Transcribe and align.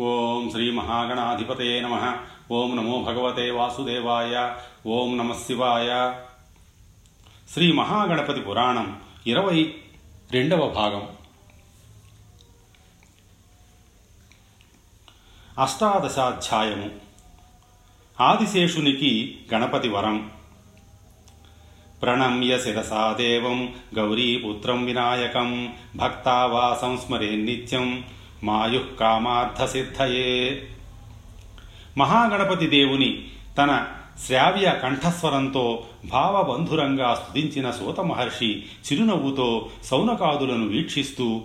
ఓం 0.00 0.50
శ్రీ 0.50 0.70
మహాగణాధిపతే 0.70 1.80
నమ. 1.80 2.16
ఓం 2.50 2.76
నమో 2.76 3.02
భగవతే 3.02 3.50
వాసుదేవాయ. 3.50 4.54
ఓం 4.86 5.18
నమ 5.18 5.32
శివాయ. 5.32 6.14
శ్రీ 7.52 7.72
మహాగణపతి 7.72 8.40
పురాణం 8.40 9.00
ఇరవై 9.26 9.74
రెండవ 10.30 10.68
భాగం. 10.68 11.08
అష్టాదశాధ్యాయము. 15.58 16.90
ఆదిశేషునికి 18.20 19.38
గణపతి 19.54 19.88
వరం. 19.88 20.30
ప్రణమ్య 22.02 22.58
శిరసా 22.58 23.12
దేవం 23.12 23.74
గౌరీపుత్రం 23.94 24.84
వినాయకం. 24.84 25.74
భక్తావా 25.96 26.78
సంస్మరే 26.82 27.36
నిత్యం 27.36 28.04
మాయు 28.44 28.96
కామార్థసిద్ధయే 29.00 30.62
మహాగణపతి 31.98 32.66
దేవుని 32.66 33.26
తన 33.58 33.86
శ్రావ్య 34.26 34.78
కంఠస్వరంతో 34.82 35.84
భావబంధురంగా 36.04 37.14
స్తుతించిన 37.14 37.70
సూత 37.70 38.00
మహర్షి 38.00 38.60
చిరునవ్వుతో 38.60 39.68
సౌనకాదులను 39.84 40.66
వీక్షిస్తూ 40.66 41.40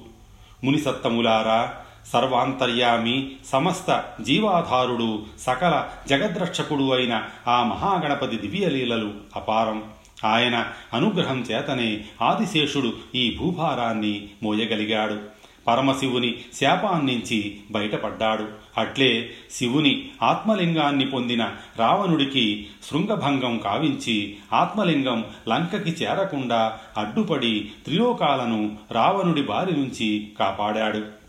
మునిసత్తములారా 0.63 1.73
సర్వాంతర్యామి 2.13 3.31
సమస్త 3.45 4.03
జీవాధారుడు 4.21 5.23
సకల 5.39 5.87
జగద్రక్షకుడు 6.09 6.91
అయిన 6.91 7.23
ఆ 7.47 7.63
మహాగణపతి 7.63 8.37
దివ్యలీలలు 8.37 9.13
అపారం. 9.35 9.83
ఆయన 10.25 10.65
అనుగ్రహం 10.93 11.39
చేతనే 11.41 12.05
ఆదిశేషుడు 12.21 12.93
ఈ 13.15 13.37
భూభారాన్ని 13.39 14.27
మోయగలిగాడు. 14.43 15.32
పరమశివుని 15.67 16.35
శాపాన్నించి 16.53 17.59
బయటపడ్డాడు. 17.71 18.47
అట్లే 18.77 19.33
శివుని 19.51 20.09
ఆత్మలింగాన్ని 20.23 21.05
పొందిన 21.05 21.51
రావణుడికి 21.77 22.67
శృంగభంగం 22.89 23.57
కావించి 23.57 24.35
ఆత్మలింగం 24.53 25.25
లంకకి 25.49 26.03
చేరకుండా 26.03 26.79
అడ్డుపడి 26.97 27.71
త్రిలోకాలను 27.85 28.77
రావణుడి 28.91 29.41
బారి 29.41 29.71
నుంచి 29.71 30.31
కాపాడాడు. 30.39 31.23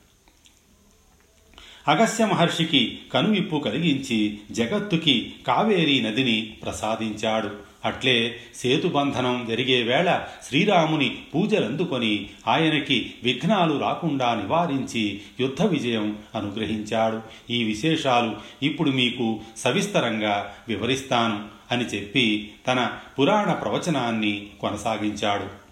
అగస్య 1.88 2.26
మహర్షికి 2.26 2.98
కనువిప్పు 3.14 3.56
కలిగించి 3.56 4.38
జగత్తుకి 4.50 5.34
కావేరీ 5.46 6.00
నదిని 6.00 6.54
ప్రసాదించాడు. 6.62 7.73
అట్లే 7.84 8.36
సేతుబంధనం 8.54 9.46
జరిగే 9.48 9.82
వేళ 9.82 10.26
శ్రీరాముని 10.44 11.18
పూజలందుకొని 11.34 12.28
ఆయనకి 12.48 13.14
విఘ్నాలు 13.22 13.78
రాకుండా 13.78 14.34
నివారించి 14.34 15.20
యుద్ధ 15.40 15.62
విజయం 15.62 16.18
అనుగ్రహించాడు. 16.34 17.20
ఈ 17.52 17.64
విశేషాలు 17.64 18.36
ఇప్పుడు 18.62 18.90
మీకు 18.90 19.40
సవిస్తరంగా 19.56 20.54
వివరిస్తాను 20.68 21.42
అని 21.70 21.84
చెప్పి 21.84 22.50
తన 22.66 22.90
పురాణ 23.18 23.52
ప్రవచనాన్ని 23.52 24.46
కొనసాగించాడు. 24.60 25.64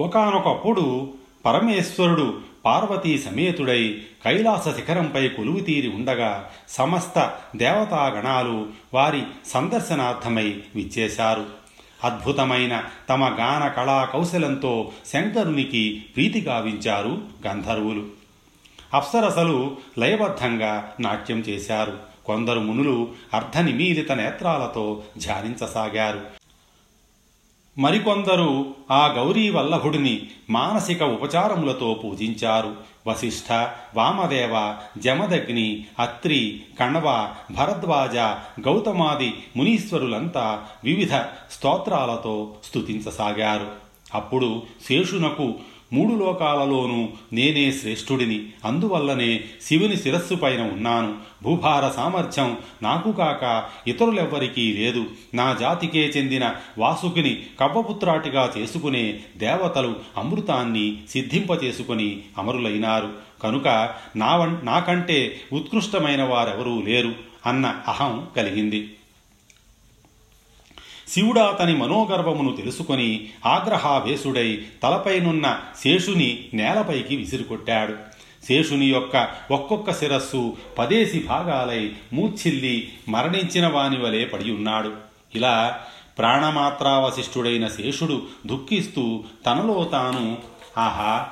ఒకనొకప్పుడు 0.00 1.12
పరమేశ్వరుడు 1.46 2.40
పార్వతీ 2.68 3.18
సమేతుడై 3.18 4.02
కైలాస 4.24 4.68
శిఖరంపై 4.68 5.28
కొలువుతీరి 5.28 5.88
ఉండగా 5.88 6.50
సమస్త 6.68 7.34
దేవతాగణాలు 7.56 8.66
వారి 8.94 9.22
సందర్శనార్థమై 9.46 10.56
విచ్చేశారు. 10.74 11.46
అద్భుతమైన 12.04 12.84
తమ 13.08 13.24
గాన 13.24 13.68
కళా 13.68 14.04
కౌశలంతో 14.04 14.92
శంకరునికి 15.12 16.04
ప్రీతి 16.16 16.40
గావించారు 16.40 17.18
గంధర్వులు. 17.46 18.06
అప్సరసలు 18.94 19.76
లయబద్ధంగా 19.98 20.92
నాట్యం 21.00 21.38
చేశారు. 21.40 21.98
కొందరు 22.24 22.60
మునులు 22.60 23.08
అర్ధనిమీలిత 23.34 24.12
నేత్రాలతో 24.12 25.02
ధ్యానించసాగారు. 25.18 26.37
మరికొందరు 27.78 28.74
ఆ 28.90 29.06
గౌరీ 29.06 29.50
వల్లభుడిని 29.50 30.20
మానసిక 30.50 31.02
ఉపచారములతో 31.02 32.00
పూజించారు. 32.04 32.74
వశిష్ఠ 33.06 33.52
వామదేవ 33.94 34.76
జమదగ్ని 34.98 35.86
అత్రి 35.98 36.62
కణవ 36.80 37.34
భరద్వాజ 37.50 38.16
గౌతమాది 38.68 39.34
మునీశ్వరులంతా 39.56 40.64
వివిధ 40.84 41.14
స్తోత్రాలతో 41.52 42.54
స్తుతించసాగారు. 42.64 43.66
అప్పుడు 44.14 44.62
శేషునకు 44.88 45.54
మూడు 45.92 46.24
లోకాలలోనూ 46.24 47.08
నేనే 47.32 47.72
శ్రేష్ఠుడిని. 47.72 48.46
అందువల్లనే 48.64 49.40
శివుని 49.62 49.96
శిరస్సు 49.96 50.34
పైన 50.34 50.62
ఉన్నాను. 50.62 51.14
భూభార 51.42 51.88
సామర్థ్యం 51.96 52.58
నాకు 52.82 53.12
కాక 53.12 53.64
ఇతరులెవ్వరికీ 53.86 54.72
లేదు. 54.72 55.04
నా 55.34 55.56
జాతికే 55.60 56.00
చెందిన 56.00 56.54
వాసుకిని 56.78 57.42
కవ్వపుత్రాటిగా 57.60 58.52
చేసుకునే 58.58 59.20
దేవతలు 59.36 59.96
అమృతాన్ని 60.16 60.96
సిద్ధింపచేసుకుని 61.10 62.20
అమరులైనారు. 62.38 63.08
కనుక 63.42 63.94
నా 64.16 64.60
నాకంటే 64.62 65.40
ఉత్కృష్టమైన 65.52 66.22
వారెవరూ 66.22 66.82
లేరు 66.82 67.14
అన్న 67.46 67.66
అహం 67.88 68.26
కలిగింది. 68.36 68.94
శివుడా 71.08 71.46
అతని 71.46 71.76
మనోగర్భమును 71.76 72.56
తెలుసుకొని 72.56 73.28
ఆగ్రహావేశుడై 73.46 74.62
తలపైనున్న 74.82 75.60
శేషుని 75.82 76.44
నేలపైకి 76.54 77.16
విసిరికొట్టాడు. 77.16 77.94
శేషుని 78.48 78.86
యొక్క 78.86 79.28
ఒక్కొక్క 79.50 79.92
శిరస్సు 79.92 80.56
పదేసి 80.78 81.18
భాగాలై 81.18 81.90
మూర్ఛిల్లి 82.12 82.88
మరణించిన 83.08 83.66
వాని 83.66 83.98
వలె 83.98 84.24
పడి 84.24 84.50
ఉన్నాడు 84.50 84.92
ఇలా 85.34 85.80
ప్రాణమాత్రావశిష్ఠుడైన 86.18 87.68
శేషుడు 87.68 88.22
దుఃఖిస్తూ 88.46 89.24
తనలో 89.46 89.84
తాను 89.84 90.38
ఆహా 90.78 91.28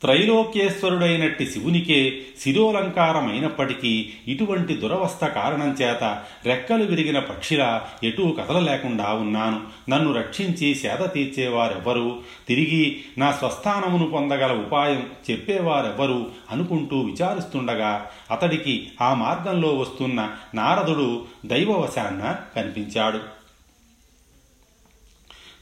త్రైలోక్యేశ్వరుడైనట్టి 0.00 1.46
శివునికే 1.46 2.22
శిరోలంకారమైనప్పటికీ 2.40 4.10
ఇటువంటి 4.28 4.74
దురవస్థ 4.74 5.24
కారణం 5.24 5.72
చేత 5.72 6.22
రెక్కలు 6.46 6.84
విరిగిన 6.84 7.18
పక్షిలా 7.18 7.88
ఎటూ 8.04 8.28
కదలలేకుండా 8.28 9.12
ఉన్నాను. 9.12 9.60
నన్ను 9.90 10.12
రక్షించి 10.12 10.74
సేద 10.74 11.08
తీర్చేవారెవ్వరు? 11.14 12.20
తిరిగి 12.48 13.00
నా 13.18 13.32
స్వస్థానమును 13.32 14.10
పొందగల 14.10 14.52
ఉపాయం 14.52 15.06
చెప్పేవారెవ్వరు? 15.30 16.30
అనుకుంటూ 16.50 17.00
విచారిస్తుండగా 17.00 18.10
అతడికి 18.30 18.88
ఆ 19.00 19.14
మార్గంలో 19.14 19.74
వస్తున్న 19.74 20.30
నారదుడు 20.54 21.24
దైవవశాన్న 21.46 22.36
కనిపించాడు. 22.56 23.35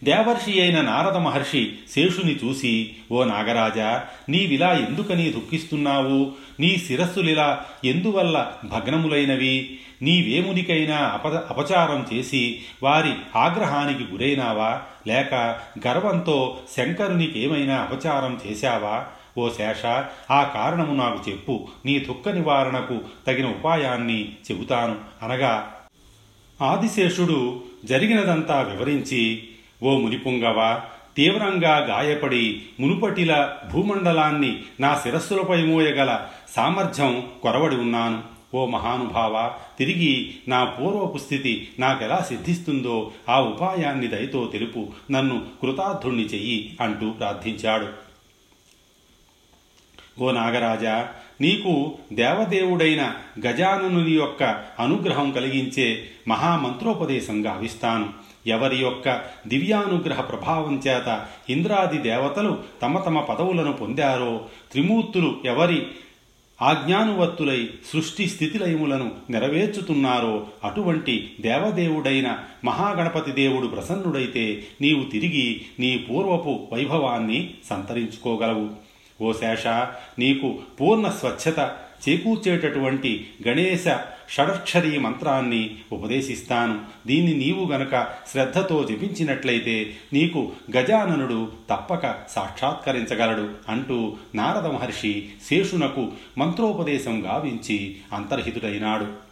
దేవర్షి 0.05 0.61
అయిన 0.61 0.81
నారద 0.81 1.17
మహర్షి 1.17 1.73
శేషుని 1.91 2.37
చూసి 2.45 2.91
ఓ 3.13 3.25
నాగరాజా 3.25 4.05
నీవిలా 4.29 4.73
ఎందుకని 4.73 5.31
దుఃఖిస్తున్నావు? 5.31 6.33
నీ 6.61 6.77
శిరస్సులిలా 6.77 7.65
ఎందువల్ల 7.85 8.53
భగ్నములైనవి? 8.65 9.79
నీవేమునికైనా 10.03 10.97
అప 10.97 11.27
అపచారం 11.27 12.07
చేసి 12.13 12.61
వారి 12.83 13.13
ఆగ్రహానికి 13.37 14.13
గురైనావా? 14.13 14.83
లేక 15.07 15.61
గర్వంతో 15.89 16.59
శంకరునికేమైనా 16.77 17.77
అపచారం 17.77 18.41
చేశావా? 18.47 19.07
ఓ 19.39 19.49
శేష 19.49 19.87
ఆ 20.31 20.43
కారణము 20.43 20.95
నాకు 20.95 21.31
చెప్పు. 21.31 21.69
నీ 21.87 21.99
దుఃఖ 21.99 22.29
నివారణకు 22.29 23.01
తగిన 23.27 23.47
ఉపాయాన్ని 23.47 24.29
చెబుతాను. 24.51 24.97
అనగా 25.23 25.75
ఆదిశేషుడు 26.63 27.63
జరిగినదంతా 27.85 28.61
వివరించి 28.61 29.43
ఓ 29.85 29.99
మునిపుంగవ 29.99 30.83
తీవ్రంగా 31.17 31.79
గాయపడి 31.79 32.63
మునుపటిల 32.81 33.57
భూమండలాన్ని 33.73 34.63
నా 34.81 35.01
శిరస్సులపై 35.03 35.63
మోయగల 35.63 36.27
సామర్థ్యం 36.57 37.29
కొరవడి 37.43 37.77
ఉన్నాను. 37.77 38.23
ఓ 38.55 38.67
మహానుభావ 38.67 39.53
తిరిగి 39.79 40.35
నా 40.49 40.65
పూర్వపు 40.65 41.19
స్థితి 41.19 41.69
నాకెలా 41.79 42.27
సిద్ధిస్తుందో 42.29 43.11
ఆ 43.29 43.41
ఉపాయాన్ని 43.41 44.07
దయతో 44.07 44.51
తెలుపు. 44.53 44.89
నన్ను 45.11 45.43
కృతార్థుణ్ణి 45.63 46.23
చెయ్యి 46.23 46.77
అంటూ 46.81 47.11
ప్రార్థించాడు. 47.11 47.87
ఓ 50.23 50.31
నాగరాజా 50.31 51.09
నీకు 51.41 51.95
దేవదేవుడైన 52.13 53.15
గజాననుని 53.47 54.13
యొక్క 54.13 54.65
అనుగ్రహం 54.79 55.33
కలిగించే 55.33 56.09
మహామంత్రోపదేశం 56.29 57.47
గావిస్తాను. 57.47 58.24
ఎవరి 58.47 58.77
యొక్క 58.77 59.25
దివ్యానుగ్రహ 59.47 60.21
ప్రభావం 60.21 60.83
చేత 60.89 61.27
ఇంద్రాది 61.51 61.99
దేవతలు 61.99 62.59
తమ 62.83 62.99
తమ 62.99 63.21
పదవులను 63.21 63.73
పొందారో 63.73 64.41
త్రిమూర్తులు 64.73 65.37
ఎవరి 65.45 65.87
ఆజ్ఞానువత్తులై 66.63 67.71
సృష్టి 67.93 68.29
స్థితిలయములను 68.29 69.13
నెరవేర్చుతున్నారో 69.31 70.47
అటువంటి 70.65 71.31
దేవదేవుడైన 71.41 72.39
మహాగణపతి 72.65 73.33
దేవుడు 73.33 73.67
ప్రసన్నుడైతే 73.67 74.65
నీవు 74.81 75.05
తిరిగి 75.05 75.61
నీ 75.81 75.99
పూర్వపు 75.99 76.69
వైభవాన్ని 76.73 77.55
సంతరించుకోగలవు. 77.71 78.71
ఓ 79.23 79.33
శేష 79.33 79.67
నీకు 80.19 80.59
పూర్ణ 80.81 81.09
స్వచ్ఛత 81.09 81.77
చేకూర్చేటటువంటి 82.09 83.27
గణేశ 83.49 83.89
షడక్షరీ 84.31 84.99
మంత్రాన్ని 84.99 85.75
ఉపదేశిస్తాను. 85.93 86.81
దీన్ని 87.07 87.35
నీవు 87.35 87.73
గనక 87.73 88.07
శ్రద్ధతో 88.33 88.85
జపించినట్లయితే 88.85 89.97
నీకు 90.13 90.53
గజాననుడు 90.77 91.53
తప్పక 91.71 92.15
సాక్షాత్కరించగలడు 92.31 93.49
అంటూ 93.69 94.17
నారద 94.35 94.67
మహర్షి 94.67 95.29
శేషునకు 95.51 96.13
మంత్రోపదేశం 96.39 97.25
గావించి 97.27 97.97
అంతర్హితుడైనాడు. 98.13 99.25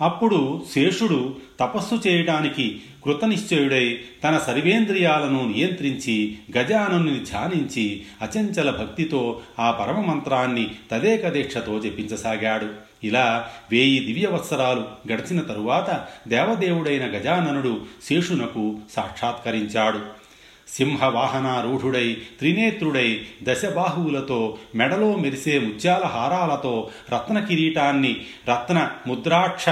అప్పుడు 0.00 0.64
శేషుడు 0.74 1.36
తపస్సు 1.60 2.08
చేయడానికి 2.08 2.80
కృతనిశ్చయుడై 3.04 3.98
తన 4.24 4.38
సర్వేంద్రియాలను 4.38 5.52
నియంత్రించి 5.52 6.38
గజానుని 6.58 7.18
ధ్యానించి 7.18 8.02
అచంచల 8.22 8.70
భక్తితో 8.70 9.40
ఆ 9.58 9.70
పరమ 9.70 10.00
మంత్రాన్ని 10.00 10.70
తదేక 10.90 11.28
దీక్షతో 11.28 11.80
జపించసాగాడు. 11.80 12.85
ఇలా 13.04 13.50
వేయి 13.70 14.00
దివ్యవత్సరాలు 14.00 15.12
గడిచిన 15.12 15.40
తరువాత 15.40 16.06
దేవదేవుడైన 16.28 17.18
గజాననుడు 17.18 17.80
శేషునకు 18.08 18.78
సాక్షాత్కరించాడు. 18.92 20.26
సింహవాహనారూఢుడై 20.68 22.16
త్రినేత్రుడై 22.38 23.22
దశబాహువులతో 23.42 24.58
మెడలో 24.74 25.16
మెరిసే 25.16 25.58
ముత్యాల 25.58 26.04
హారాలతో 26.04 26.90
రత్న 27.14 27.40
కిరీటాన్ని 27.40 28.26
రత్న 28.50 28.90
ముద్రాక్ష 29.06 29.64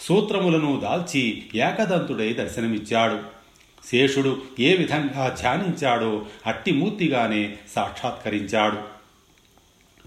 సూత్రములను 0.00 0.80
దాల్చి 0.80 1.42
ఏకదంతుడై 1.54 2.32
దర్శనమిచ్చాడు. 2.32 3.18
శేషుడు 3.90 4.42
ఏ 4.60 4.76
విధంగా 4.76 5.36
ధ్యానించాడో 5.40 6.26
అట్టిమూర్తిగానే 6.46 7.56
సాక్షాత్కరించాడు. 7.74 8.98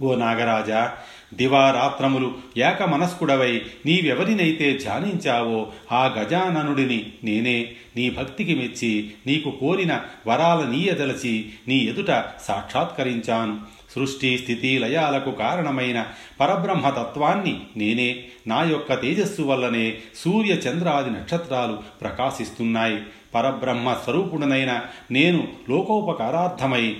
ఓ 0.03 0.15
నాగరాజా 0.15 0.97
దివారాత్రములు 1.33 2.33
ఏకమనస్కుడవై 2.57 3.61
నీవెవరినైతే 3.85 4.77
ధ్యానించావో 4.83 5.71
ఆ 5.91 6.05
గజాననుడిని 6.05 7.05
నేనే. 7.23 7.71
నీ 7.95 8.09
భక్తికి 8.09 8.55
మెచ్చి 8.55 9.11
నీకు 9.27 9.51
కోరిన 9.51 10.01
వరాల 10.27 10.65
నీయదలచి 10.65 11.49
నీ 11.67 11.77
ఎదుట 11.77 12.25
సాక్షాత్కరించాను. 12.41 13.57
సృష్టి 13.95 14.37
స్థితి 14.37 14.79
లయాలకు 14.79 15.31
కారణమైన 15.31 16.05
పరబ్రహ్మతత్వాన్ని 16.39 17.59
నేనే. 17.77 18.23
నా 18.47 18.63
యొక్క 18.63 19.01
తేజస్సు 19.01 19.41
వల్లనే 19.41 19.97
సూర్య 20.15 20.49
చంద్రాది 20.49 21.09
నక్షత్రాలు 21.09 21.79
ప్రకాశిస్తున్నాయి. 22.01 22.99
పరబ్రహ్మ 23.35 23.93
స్వరూపుడనైన 23.93 24.81
నేను 25.11 25.47
లోకోపకారార్థమై 25.69 26.95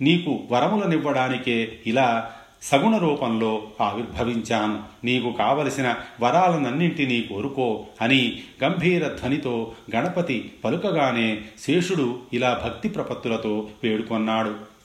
నీకు 0.00 0.40
వరములనివ్వడానికే 0.50 1.78
ఇలా 1.86 2.32
సగుణ 2.62 2.96
రూపంలో 2.96 3.68
ఆవిర్భవించాను 3.80 4.82
నీకు 5.04 5.32
కావలసిన 5.32 5.94
వరాలనన్నింటినీ 6.20 7.22
కోరుకో 7.22 7.86
అని 8.00 8.42
గంభీర 8.64 9.08
ధ్వనితో 9.08 9.72
గణపతి 9.94 10.52
పలుకగానే 10.64 11.42
శేషుడు 11.62 12.18
ఇలా 12.32 12.60
భక్తి 12.64 12.88
ప్రపత్తులతో 12.88 13.68
వేడుకొన్నాడు. 13.82 14.76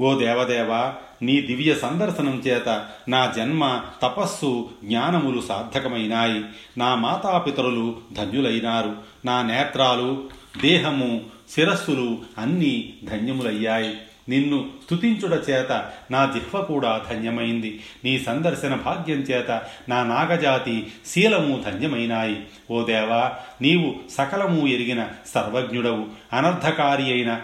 ఓ 0.00 0.18
దేవదేవ 0.18 0.94
నీ 1.22 1.40
దివ్య 1.40 1.74
సందర్శనం 1.74 2.42
చేత 2.46 2.88
నా 3.08 3.34
జన్మ 3.36 3.82
తపస్సు 4.02 4.70
జ్ఞానములు 4.84 5.40
సార్థకమైనాయి. 5.40 6.44
నా 6.78 6.94
మాతాపితరులు 6.94 7.96
ధన్యులైనారు. 8.12 8.96
నా 9.24 9.42
నేత్రాలు 9.42 10.30
దేహము 10.60 11.20
శిరస్సులు 11.50 12.18
అన్నీ 12.38 12.94
ధన్యములయ్యాయి. 13.04 13.94
నిన్ను 14.28 14.68
స్తుతించుడ 14.84 15.40
చేత 15.50 15.90
నా 16.10 16.32
జిహ్వ 16.34 16.62
కూడా 16.62 17.00
ధన్యమైంది. 17.10 17.80
నీ 18.04 18.18
సందర్శన 18.18 18.74
భాగ్యం 18.74 19.18
చేత 19.18 19.62
నా 19.88 20.04
నాగజాతి 20.04 20.92
శీలము 21.06 21.62
ధన్యమైనాయి. 21.66 22.40
ఓ 22.70 22.84
దేవా 22.84 23.32
నీవు 23.62 23.94
సకలము 24.10 24.66
ఎరిగిన 24.66 25.08
సర్వజ్ఞుడవు. 25.34 26.06
అనర్థకారి 26.32 27.02
అయిన 27.02 27.40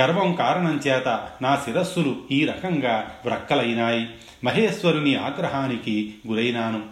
గర్వం 0.00 0.34
కారణం 0.34 0.80
చేత 0.86 1.28
నా 1.42 1.56
శిరస్సులు 1.64 2.16
ఈ 2.30 2.44
రకంగా 2.44 3.10
వ్రక్కలైనాయి. 3.26 4.08
మహేశ్వరుని 4.44 5.16
ఆగ్రహానికి 5.16 6.14
గురైనాను. 6.26 6.82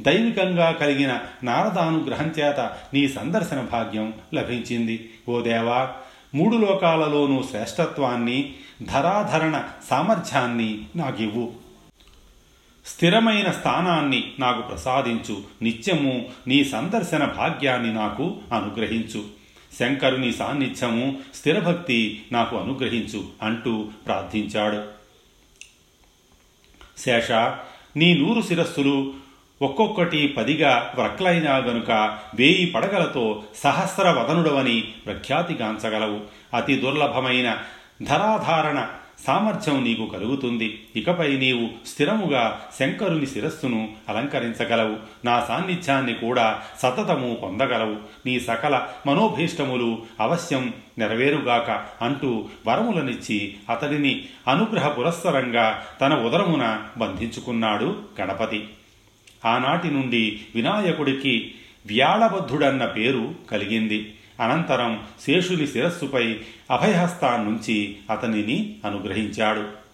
దైవికంగా 0.00 0.70
కలిగిన 0.70 1.18
నారదానుగ్రహం 1.44 2.26
చేత 2.26 2.60
నీ 2.94 3.08
సందర్శన 3.08 3.60
భాగ్యం 3.60 4.12
లభించింది. 4.34 5.10
ఓ 5.28 5.40
దేవా 5.40 5.90
మూడు 6.34 6.56
లోకాలలోనూ 6.56 7.44
శ్రేష్టత్వాన్ని 7.50 8.54
ధరాధరణ 8.82 9.62
సామర్థ్యాన్ని 9.90 10.84
నాకివ్వు 10.96 11.52
స్థిరమైన 12.86 13.50
స్థానాన్ని 13.50 14.32
నాకు 14.38 14.62
ప్రసాదించు. 14.62 15.42
నిత్యము 15.62 16.28
నీ 16.46 16.64
సందర్శన 16.64 17.24
భాగ్యాన్ని 17.24 17.94
నాకు 17.94 18.36
అనుగ్రహించు. 18.52 19.24
శంకరుని 19.78 20.32
సాన్నిధ్యము 20.32 21.18
స్థిరభక్తి 21.34 22.24
నాకు 22.32 22.56
అనుగ్రహించు 22.56 23.24
అంటూ 23.42 23.88
ప్రార్థించాడు. 24.06 24.82
శేష 26.98 27.32
నీ 27.96 28.14
నూరు 28.14 28.42
శిరస్సులు 28.42 29.14
ఒక్కొక్కటి 29.62 30.28
పదిగా 30.28 30.92
వ్రక్లైనా 30.94 31.56
గనుక 31.56 32.18
వేయి 32.34 32.66
పడగలతో 32.66 33.42
సహస్ర 33.56 34.10
వదనుడవని 34.10 34.80
ప్రఖ్యాతిగాంచగలవు 34.80 36.20
అతి 36.56 36.74
దుర్లభమైన 36.74 37.58
ధరాధారణ 38.02 38.86
సామర్థ్యం 39.26 39.84
నీకు 39.84 40.06
కలుగుతుంది. 40.06 40.84
ఇకపై 40.96 41.36
నీవు 41.36 41.88
స్థిరముగా 41.88 42.60
శంకరుని 42.80 43.26
శిరస్సును 43.26 43.88
అలంకరించగలవు. 44.08 44.96
నా 45.24 45.44
సాన్నిధ్యాన్ని 45.48 46.14
కూడా 46.14 46.62
సతతము 46.82 47.34
పొందగలవు. 47.34 47.96
నీ 48.26 48.40
సకల 48.40 48.86
మనోభీష్టములు 49.06 50.02
అవశ్యం 50.20 50.74
నెరవేరుగాక 50.98 51.70
అంటూ 52.04 52.48
వరములనిచ్చి 52.66 53.54
అతడిని 53.70 54.24
అనుగ్రహ 54.48 54.88
పురస్సరంగా 54.88 55.84
తన 56.00 56.14
ఉదరమున 56.14 56.82
బంధించుకున్నాడు 56.98 57.96
గణపతి. 58.20 58.68
ఆనాటి 59.44 59.90
నుండి 59.90 60.40
వినాయకుడికి 60.54 61.54
వ్యాళబద్ధుడన్న 61.86 62.84
పేరు 62.84 63.34
కలిగింది. 63.50 64.14
అనంతరం 64.40 65.02
శేషుని 65.26 65.66
శిరస్సుపై 65.66 66.36
అభయహస్తాన్నుంచి 66.70 67.96
అతనిని 68.10 68.76
అనుగ్రహించాడు. 68.84 69.86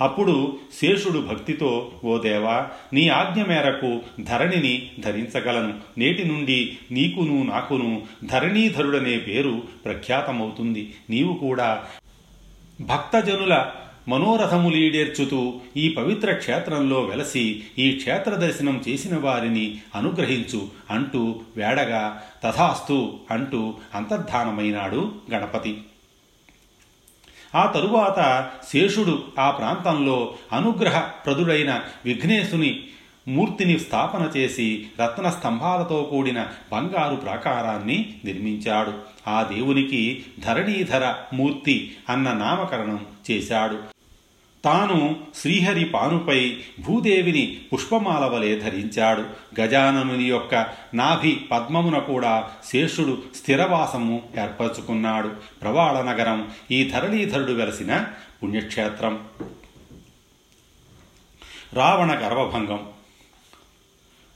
అప్పుడు 0.00 0.58
శేషుడు 0.80 1.18
భక్తితో 1.18 1.92
ఓ 2.04 2.18
దేవా 2.18 2.68
నీ 2.92 3.08
ఆజ్ఞ 3.08 3.42
మేరకు 3.42 4.00
ధరణిని 4.22 4.90
ధరించగలను. 5.00 5.74
నేటి 5.98 6.24
నుండి 6.24 6.78
నీకును 6.90 7.42
నాకును 7.42 8.02
ధరణీధరుడనే 8.24 9.18
పేరు 9.18 9.62
ప్రఖ్యాతమవుతుంది. 9.84 10.94
నీవు 11.10 11.34
కూడా 11.34 11.84
భక్తజనుల 12.80 13.70
మనోరథములీడేర్చుతూ 14.08 15.60
ఈ 15.76 15.88
పవిత్ర 15.88 16.32
క్షేత్రంలో 16.32 17.00
వెలసి 17.00 17.62
ఈ 17.78 17.92
క్షేత్ర 17.92 18.30
దర్శనం 18.30 18.84
చేసిన 18.88 19.18
వారిని 19.18 19.78
అనుగ్రహించు 19.94 20.68
అంటూ 20.90 21.40
వేడగా 21.56 22.22
తథాస్తు 22.44 23.18
అంటూ 23.30 23.74
అంతర్ధానమైనాడు 23.94 25.12
గణపతి. 25.32 25.78
ఆ 27.54 27.66
తరువాత 27.66 28.50
శేషుడు 28.72 29.24
ఆ 29.38 29.50
ప్రాంతంలో 29.50 30.34
అనుగ్రహ 30.52 30.98
ప్రదుడైన 30.98 31.80
విఘ్నేశుని 32.04 32.84
మూర్తిని 33.28 33.80
స్థాపన 33.80 34.30
చేసి 34.36 34.86
రత్న 35.02 35.30
స్తంభాలతో 35.30 36.02
కూడిన 36.02 36.46
బంగారు 36.72 37.16
ప్రాకారాన్ని 37.16 38.14
నిర్మించాడు. 38.24 38.92
ఆ 39.28 39.42
దేవునికి 39.42 40.24
ధరణీధర 40.40 41.14
మూర్తి 41.34 41.96
అన్న 42.08 42.32
నామకరణం 42.32 43.06
చేశాడు. 43.30 43.97
తాను 44.68 45.16
శ్రీహరి 45.36 45.84
పానుపై 45.84 46.56
భూదేవిని 46.80 47.60
పుష్పమాల 47.72 48.24
వలె 48.24 48.56
ధరించాడు. 48.58 49.24
గజాననుని 49.60 50.24
యొక్క 50.24 50.66
నాభి 50.94 51.40
పద్మమున 51.50 51.98
కూడా 51.98 52.50
శేషుడు 52.64 53.22
స్థిరవాసము 53.36 54.22
ఏర్పరచుకున్నాడు. 54.40 55.28
ప్రవాళ 55.62 56.02
నగరం 56.02 56.50
ఈ 56.70 56.84
ధరణీధరుడు 56.84 57.52
వెలసిన 57.52 58.06
పుణ్యక్షేత్రం. 58.42 59.24
రావణ 61.72 62.26
గర్వభంగం. 62.26 62.80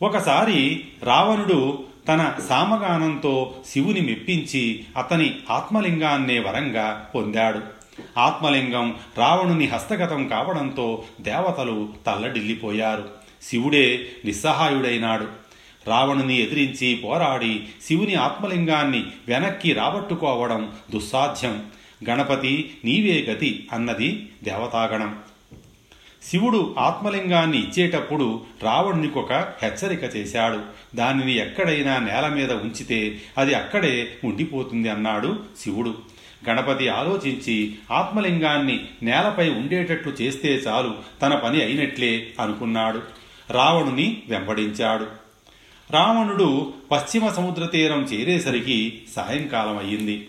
ఒకసారి 0.03 0.85
రావణుడు 1.03 1.85
తన 2.09 2.35
సామగానంతో 2.49 3.55
శివుని 3.67 4.01
మెప్పించి 4.01 4.85
అతని 4.97 5.35
ఆత్మలింగాన్నే 5.51 6.39
వరంగా 6.39 7.11
పొందాడు. 7.15 7.82
ఆత్మలింగం 8.19 8.97
రావణుని 9.19 9.67
హస్తగతం 9.67 10.29
కావడంతో 10.29 11.05
దేవతలు 11.21 11.89
తల్లడిల్లిపోయారు. 12.07 13.09
శివుడే 13.43 14.09
నిస్సహాయుడైనాడు. 14.25 15.29
రావణుని 15.87 16.41
ఎదిరించి 16.41 16.95
పోరాడి 16.95 17.61
శివుని 17.83 18.15
ఆత్మలింగాన్ని 18.15 19.05
వెనక్కి 19.29 19.73
రాబట్టుకోవడం 19.73 20.73
దుస్సాధ్యం. 20.91 21.67
గణపతి 22.11 22.75
నీవే 22.85 23.33
గతి 23.33 23.69
అన్నది 23.73 24.29
దేవతాగణం. 24.45 25.19
శివుడు 26.23 26.75
ఆత్మలింగాన్ని 26.79 27.59
ఇచ్చేటప్పుడు 27.59 28.41
రావణునికొక 28.63 29.33
హెచ్చరిక 29.33 30.17
చేశాడు. 30.17 30.61
దానిని 30.97 31.37
ఎక్కడైనా 31.37 31.99
నేల 31.99 32.29
మీద 32.29 32.53
ఉంచితే 32.53 33.21
అది 33.39 33.55
అక్కడే 33.55 34.09
ఉండిపోతుంది 34.25 34.89
అన్నాడు 34.89 35.39
శివుడు. 35.61 36.12
గణపతి 36.49 36.89
ఆలోచించి 36.89 37.75
ఆత్మలింగాన్ని 37.91 38.85
నేలపై 39.03 39.51
ఉండేటట్లు 39.51 40.13
చేస్తే 40.13 40.49
చాలు 40.49 40.95
తన 41.23 41.35
పని 41.35 41.63
అయినట్లే 41.63 42.33
అనుకున్నాడు. 42.41 43.03
రావణుని 43.51 44.23
వెంబడించాడు. 44.29 45.07
రావణుడు 45.91 46.73
పశ్చిమ 46.91 47.29
సముద్ర 47.29 47.67
తీరం 47.67 48.03
చేరేసరికి 48.03 49.03
సాయంకాలం 49.17 49.79
అయ్యింది 49.79 50.29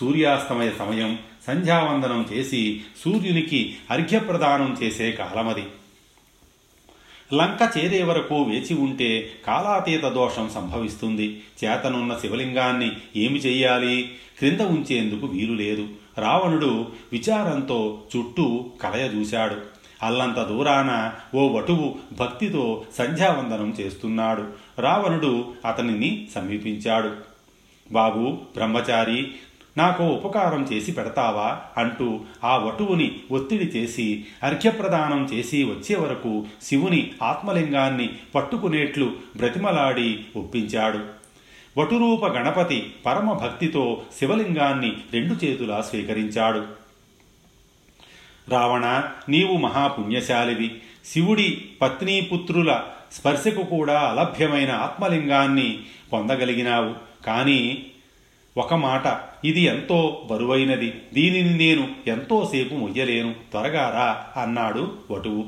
సూర్యాస్తమయ 0.00 0.70
సమయం 0.78 1.18
సంధ్యావందనం 1.46 2.28
చేసి 2.32 2.80
సూర్యునికి 3.04 3.76
అర్ఘ్యప్రదానం 3.90 4.76
చేసే 4.82 5.12
కాలమది. 5.12 5.64
లంక 7.34 7.78
చేరే 7.78 8.02
వరకు 8.02 8.42
వేచి 8.42 8.74
ఉంటే 8.74 9.30
కాలాతీత 9.46 10.04
దోషం 10.04 10.50
సంభవిస్తుంది. 10.54 11.42
చేతనున్న 11.64 12.18
శివలింగాన్ని 12.20 12.92
ఏమి 13.16 13.38
చెయ్యాలి? 13.38 14.10
క్రింద 14.38 14.60
ఉంచేందుకు 14.60 15.26
వీలు 15.26 15.52
లేదు. 15.52 15.88
రావణుడు 16.18 16.86
విచారంతో 17.12 18.00
చుట్టూ 18.16 18.64
కలయ 18.82 19.06
చూశాడు. 19.06 19.56
అల్లంత 20.02 20.42
దూరాన 20.42 21.12
ఓ 21.34 21.48
వటువు 21.48 21.94
భక్తితో 22.12 22.84
సంధ్యావందనం 22.98 23.76
చేస్తున్నాడు. 23.80 24.44
రావణుడు 24.78 25.54
అతనిని 25.64 26.28
సమీపించాడు. 26.34 27.10
బాబు 27.92 28.30
బ్రహ్మచారి 28.30 29.28
నాకు 29.78 30.04
ఉపకారం 30.04 30.62
చేసి 30.62 30.92
పెడతావా 30.92 31.60
అంటూ 31.78 32.20
ఆ 32.44 32.56
వటువుని 32.56 33.16
ఒత్తిడి 33.30 33.64
చేసి 33.64 34.24
అర్ఘ్యప్రదానం 34.42 35.24
చేసి 35.24 35.64
వచ్చే 35.64 35.96
వరకు 35.96 36.46
శివుని 36.62 37.10
ఆత్మలింగాన్ని 37.22 38.10
పట్టుకునేట్లు 38.34 39.12
బ్రతిమలాడి 39.36 40.20
ఒప్పించాడు. 40.36 41.00
వటురూప 41.78 42.26
గణపతి 42.26 42.92
పరమ 43.06 43.32
భక్తితో 43.32 44.02
శివలింగాన్ని 44.18 44.92
రెండు 45.12 45.44
చేతులా 45.44 45.80
స్వీకరించాడు. 45.80 46.64
రావణ 48.48 49.02
నీవు 49.28 49.56
మహాపుణ్యశాలివి. 49.56 50.70
శివుడి 51.04 51.64
పత్నీపుత్రుల 51.82 52.80
స్పర్శకు 53.12 53.62
కూడా 53.62 54.00
అలభ్యమైన 54.00 54.72
ఆత్మలింగాన్ని 54.72 55.78
పొందగలిగినావు. 56.12 56.94
కానీ 57.26 57.86
ఒక 58.56 58.74
మాట 58.74 59.20
ఇది 59.44 59.60
ఎంతో 59.60 60.28
బరువైనది. 60.30 60.94
దీనిని 61.14 61.58
నేను 61.58 61.88
ఎంతోసేపు 62.06 62.74
మొయ్యలేను. 62.74 63.32
త్వరగా 63.32 63.90
రా 63.90 64.42
అన్నాడు 64.42 64.92
వటువు. 65.10 65.44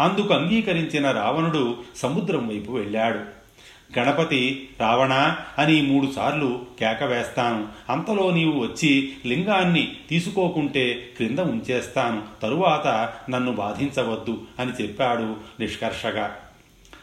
అందుకు 0.00 0.34
అంగీకరించిన 0.34 1.10
రావణుడు 1.10 1.76
సముద్రం 1.96 2.48
వైపు 2.48 2.72
వెళ్ళాడు. 2.72 3.42
గణపతి 3.98 4.68
రావణ 4.80 5.36
అని 5.58 5.82
మూడుసార్లు 5.82 6.60
కేక 6.80 7.04
వేస్తాను. 7.04 7.68
అంతలో 7.92 8.30
నీవు 8.30 8.60
వచ్చి 8.60 9.12
లింగాన్ని 9.26 9.92
తీసుకోకుంటే 10.08 11.10
క్రింద 11.16 11.38
ఉంచేస్తాను. 11.38 12.22
తరువాత 12.42 13.12
నన్ను 13.30 13.52
బాధించవద్దు 13.52 14.42
అని 14.58 14.72
చెప్పాడు 14.82 15.36
నిష్కర్షగా. 15.60 16.36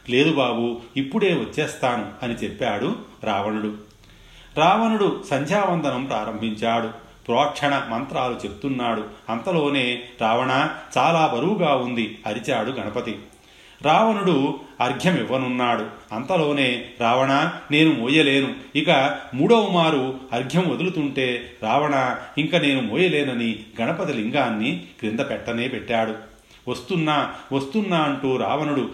లేదు 0.10 0.34
బాబు 0.34 0.78
ఇప్పుడే 0.98 1.34
వచ్చేస్తాను 1.34 2.12
అని 2.24 2.34
చెప్పాడు 2.34 2.96
రావణుడు. 3.24 3.89
రావణుడు 4.60 5.24
సంధ్యావందనం 5.30 6.06
ప్రారంభించాడు. 6.06 6.88
ప్రోక్షణ 7.28 7.88
మంత్రాలు 7.90 8.34
చెప్తున్నాడు. 8.34 9.04
అంతలోనే 9.30 10.02
రావణ 10.22 10.70
చాలా 10.98 11.32
బరువుగా 11.36 11.76
ఉంది 11.76 12.18
అరిచాడు 12.26 12.72
గణపతి. 12.72 13.18
రావణుడు 13.82 14.60
అర్ఘ్యం 14.82 15.16
ఇవ్వనున్నాడు 15.16 15.86
అంతలోనే 16.12 16.86
రావణ 17.02 17.52
నేను 17.72 17.94
మోయలేను. 17.94 18.54
ఇక 18.76 19.18
మూడవ 19.34 19.70
మారు 19.72 20.20
అర్ఘ్యం 20.34 20.70
వదులుతుంటే 20.70 21.52
రావణ 21.64 22.16
ఇంక 22.38 22.56
నేను 22.56 22.82
మోయలేనని 22.82 23.60
గణపతి 23.82 24.14
లింగాన్ని 24.14 24.84
క్రింద 25.00 25.20
పెట్టనే 25.20 25.68
పెట్టాడు. 25.68 26.16
వస్తున్నా 26.68 27.34
వస్తున్నా 27.54 27.98
అంటూ 27.98 28.38
రావణుడు 28.38 28.90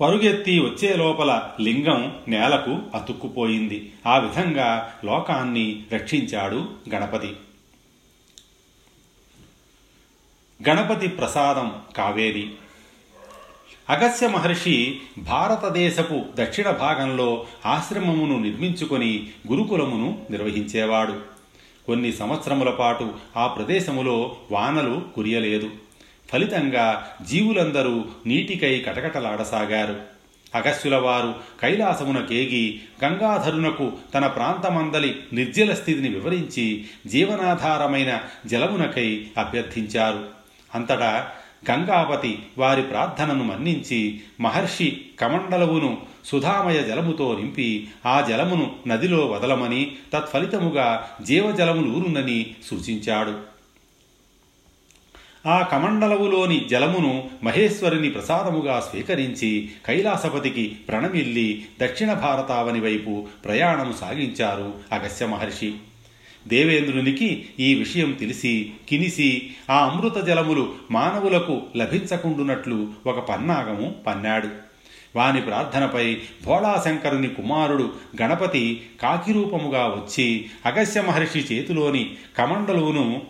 పరుగెత్తి 0.00 0.60
వచ్చే 0.60 0.96
లోపల 0.96 1.50
లింగం 1.60 2.16
నేలకు 2.28 2.78
అతుక్కుపోయింది. 2.94 3.92
ఆ 4.06 4.18
విధంగా 4.18 4.94
లోకాన్ని 5.04 5.82
రక్షించాడు 5.92 6.68
గణపతి. 6.94 7.36
గణపతి 10.68 11.08
ప్రసాదం 11.08 11.72
కావేరి. 11.96 12.50
అగస్య 13.88 14.28
మహర్షి 14.28 15.00
భారతదేశపు 15.18 16.24
దక్షిణ 16.34 16.70
భాగంలో 16.70 17.46
ఆశ్రమమును 17.66 18.38
నిర్మించుకొని 18.38 19.30
గురుకులమును 19.52 20.26
నిర్వహించేవాడు. 20.30 21.14
కొన్ని 21.86 22.12
సంవత్సరముల 22.12 22.70
పాటు 22.70 23.14
ఆ 23.36 23.46
ప్రదేశములో 23.46 24.36
వానలు 24.52 25.02
కురియలేదు. 25.14 25.70
ఫలితంగా 26.32 27.10
జీవులందరూ 27.28 28.04
నీటికై 28.26 28.78
కటకటలాడసాగారు. 28.78 30.14
అగస్త్యులవారు 30.54 31.34
కైలాసమున 31.62 32.20
కేగి 32.20 32.80
గంగాధరునకు 33.04 33.92
తన 34.14 34.26
ప్రాంతమందలి 34.26 35.20
నిర్జల 35.32 35.74
స్థితిని 35.74 36.08
వివరించి 36.08 36.84
జీవనాధారమైన 37.06 38.20
జలమునకై 38.46 39.26
అభ్యర్థించారు. 39.38 40.24
అంతటా 40.74 41.30
గంగాపతి 41.70 42.38
వారి 42.58 42.82
ప్రార్థనను 42.82 43.44
మన్నించి 43.44 44.20
మహర్షి 44.40 45.00
కమండలవును 45.20 45.98
సుధామయ 46.24 46.82
జలముతో 46.82 47.36
నింపి 47.36 47.88
ఆ 48.06 48.20
జలమును 48.20 48.76
నదిలో 48.86 49.26
వదలమని 49.26 49.92
తత్ఫలితముగా 50.12 51.08
జీవజలములూరునని 51.22 52.46
సూచించాడు. 52.70 53.53
ఆ 55.46 55.62
కమండలవులోని 55.62 56.66
జలమును 56.70 57.30
మహేశ్వరుని 57.42 58.10
ప్రసాదముగా 58.10 58.80
స్వీకరించి 58.80 59.68
కైలాసపతికి 59.86 60.76
ప్రణమిల్లి 60.88 61.64
దక్షిణ 61.80 62.12
భారతావని 62.12 62.80
వైపు 62.80 63.26
ప్రయాణము 63.44 63.92
సాగించారు 63.92 64.74
అగస్య 64.92 65.26
మహర్షి. 65.26 65.74
దేవేంద్రునికి 66.48 67.46
ఈ 67.60 67.74
విషయం 67.74 68.12
తెలిసి 68.12 68.72
కినిసి 68.88 69.50
ఆ 69.70 69.84
అమృత 69.84 70.24
జలములు 70.24 70.72
మానవులకు 70.90 71.62
లభించకుండునట్లు 71.76 72.88
ఒక 73.06 73.18
పన్నాగము 73.18 73.94
పన్నాడు. 74.06 74.48
వాని 75.16 75.40
ప్రార్థనపై 75.40 76.16
భోళాశంకరుని 76.44 77.28
కుమారుడు 77.28 77.92
గణపతి 78.22 78.82
కాకిరూపముగా 79.02 79.86
వచ్చి 79.86 80.46
అగస్య 80.66 81.02
మహర్షి 81.02 81.38
చేతిలోని 81.38 82.10
కమండలువును 82.38 83.22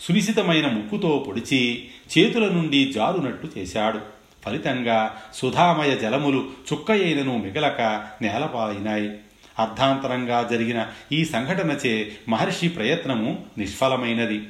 సునిశితమైన 0.00 0.66
ముక్కుతో 0.66 1.24
పొడిచి 1.28 1.84
చేతుల 2.18 2.48
నుండి 2.48 2.92
జారునట్టు 2.92 3.48
చేశాడు. 3.58 4.00
ఫలితంగా 4.46 5.16
సుధామయ 5.34 5.96
జలములు 5.96 6.44
చుక్కయైనను 6.72 7.38
మిగలక 7.38 8.06
నేలపాలైనాయి. 8.22 9.10
అర్ధాంతరంగా 9.58 10.48
జరిగిన 10.50 10.86
ఈ 11.12 11.24
సంఘటనచే 11.24 12.12
మహర్షి 12.28 12.68
ప్రయత్నము 12.68 13.44
నిష్ఫలమైనది. 13.58 14.42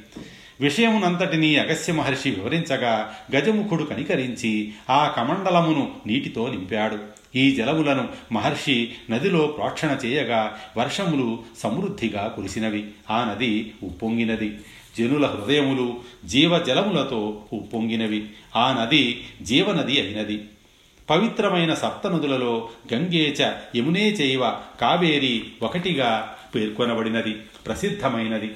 విషయమునంతటినీ 0.61 1.55
అగస్య 1.55 1.93
మహర్షి 1.93 2.31
వివరించగా 2.31 3.13
గజముఖుడు 3.35 3.83
కనికరించి 3.83 4.73
ఆ 4.89 5.07
కమండలమును 5.07 5.91
నీటితో 6.07 6.47
నింపాడు. 6.47 6.97
ఈ 7.35 7.55
జలములను 7.55 8.07
మహర్షి 8.31 8.91
నదిలో 9.09 9.47
ప్రోక్షణ 9.47 9.97
చేయగా 10.05 10.57
వర్షములు 10.77 11.43
సమృద్ధిగా 11.57 12.33
కురిసినవి. 12.35 12.87
ఆ 13.09 13.31
నది 13.31 13.73
ఉప్పొంగినది. 13.83 14.57
జనుల 14.99 15.25
హృదయములు 15.25 15.99
జీవజలములతో 16.25 17.43
ఉప్పొంగినవి 17.53 18.29
ఆ 18.55 18.81
నది 18.81 19.25
జీవనది 19.41 20.01
అయినది. 20.01 20.43
పవిత్రమైన 21.09 21.73
సప్తనదులలో 21.73 22.69
గంగేచ 22.93 23.51
యమునే 23.75 24.09
చైవ 24.09 24.55
కావేరి 24.81 25.47
ఒకటిగా 25.61 26.37
పేర్కొనబడినది. 26.55 27.31
ప్రసిద్ధమైనది. 27.65 28.51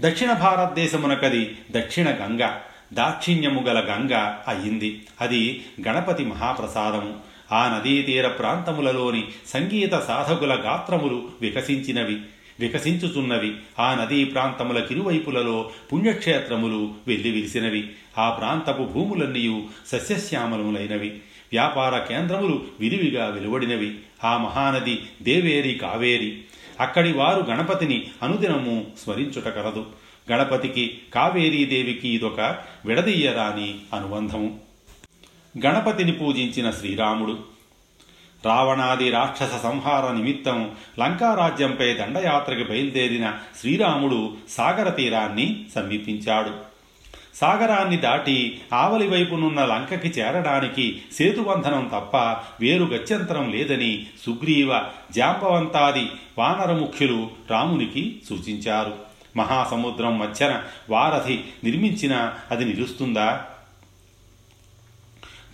దక్షిణ 0.00 0.32
భారతదేశమునకది 0.32 1.58
దక్షిణ 1.70 2.10
గంగ. 2.10 2.48
దాక్షిణ్యము 2.92 3.60
గల 3.60 3.80
గంగ 3.80 4.14
అయింది. 4.48 5.06
అది 5.20 5.64
గణపతి 5.88 6.24
మహాప్రసాదము. 6.24 7.14
ఆ 7.52 7.78
నదీ 7.78 8.02
తీర 8.02 8.28
ప్రాంతములలోని 8.28 9.24
సంగీత 9.46 9.92
సాధకుల 9.92 10.54
గాత్రములు 10.54 11.28
వికసించినవి. 11.40 12.20
వికసించుచున్నవి. 12.60 13.56
ఆ 13.78 13.94
నదీ 13.94 14.24
ప్రాంతముల 14.24 14.78
కిరువైపులలో 14.80 15.70
పుణ్యక్షేత్రములు 15.92 16.94
వెల్లివిరిసినవి. 17.06 17.90
ఆ 18.18 18.30
ప్రాంతపు 18.30 18.82
భూములన్నీ 18.82 19.68
సస్యశ్యామలములైనవి. 19.86 21.08
వ్యాపార 21.52 21.98
కేంద్రములు 21.98 22.64
విరివిగా 22.80 23.26
వెలువడినవి. 23.26 23.98
ఆ 24.24 24.36
మహానది 24.36 24.98
దేవేరి 25.22 25.74
కావేరి. 25.74 26.44
అక్కడి 26.80 27.12
వారు 27.12 27.42
గణపతిని 27.42 28.06
అనుదినము 28.22 28.86
స్మరించుట 29.04 29.44
కలదు. 29.44 29.86
గణపతికి 30.32 30.98
కావేరీదేవికి 31.14 32.08
ఇదొక 32.08 32.40
విడదీయరాని 32.86 33.74
అనుబంధము. 33.94 34.60
గణపతిని 35.66 36.12
పూజించిన 36.12 36.70
శ్రీరాముడు 36.70 37.57
రావణాది 38.44 39.10
రాక్షస 39.10 39.62
సంహార 39.62 40.12
నిమిత్తం 40.12 40.70
లంకారాజ్యంపై 41.00 41.94
దండయాత్రకు 41.94 42.68
బయలుదేరిన 42.68 43.34
శ్రీరాముడు 43.60 44.36
సాగర 44.50 44.88
తీరాన్ని 44.88 45.64
సమీపించాడు. 45.74 46.50
సాగరాన్ని 47.34 47.96
దాటి 47.96 48.60
ఆవలి 48.72 49.08
వైపునున్న 49.08 49.64
లంకకి 49.64 50.08
చేరడానికి 50.08 51.02
సేతుబంధనం 51.12 51.90
తప్ప 51.94 52.16
వేరు 52.60 52.84
గత్యంతరం 52.84 53.50
లేదని 53.50 54.06
సుగ్రీవ 54.26 54.80
జాంబవంతాది 55.12 56.06
వానరముఖ్యులు 56.38 57.30
రామునికి 57.50 58.22
సూచించారు. 58.28 58.94
మహాసముద్రం 59.36 60.18
మధ్యన 60.18 60.62
వారధి 60.90 61.40
నిర్మించిన 61.64 62.34
అది 62.50 62.64
నిలుస్తుందా? 62.64 63.46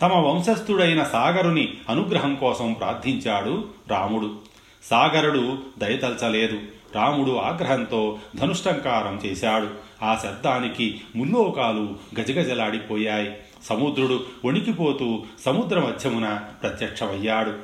తమ 0.03 0.13
వంశస్థుడైన 0.15 1.05
సాగరుని 1.05 1.75
అనుగ్రహం 1.89 2.35
కోసం 2.35 2.73
ప్రార్థించాడు 2.73 3.69
రాముడు. 3.89 4.39
సాగరుడు 4.85 5.59
దయతల్చలేదు. 5.79 6.61
రాముడు 6.95 7.37
ఆగ్రహంతో 7.37 8.19
ధనుష్టంకారం 8.37 9.21
చేశాడు. 9.27 9.71
ఆ 10.03 10.15
శబ్దానికి 10.15 11.01
ముల్లోకాలు 11.17 11.97
గజగజలాడిపోయాయి. 12.21 13.37
సముద్రుడు 13.65 14.25
వణికిపోతూ 14.45 15.25
సముద్ర 15.45 15.81
మధ్యమున 15.81 16.41
ప్రత్యక్షమయ్యాడు. 16.63 17.55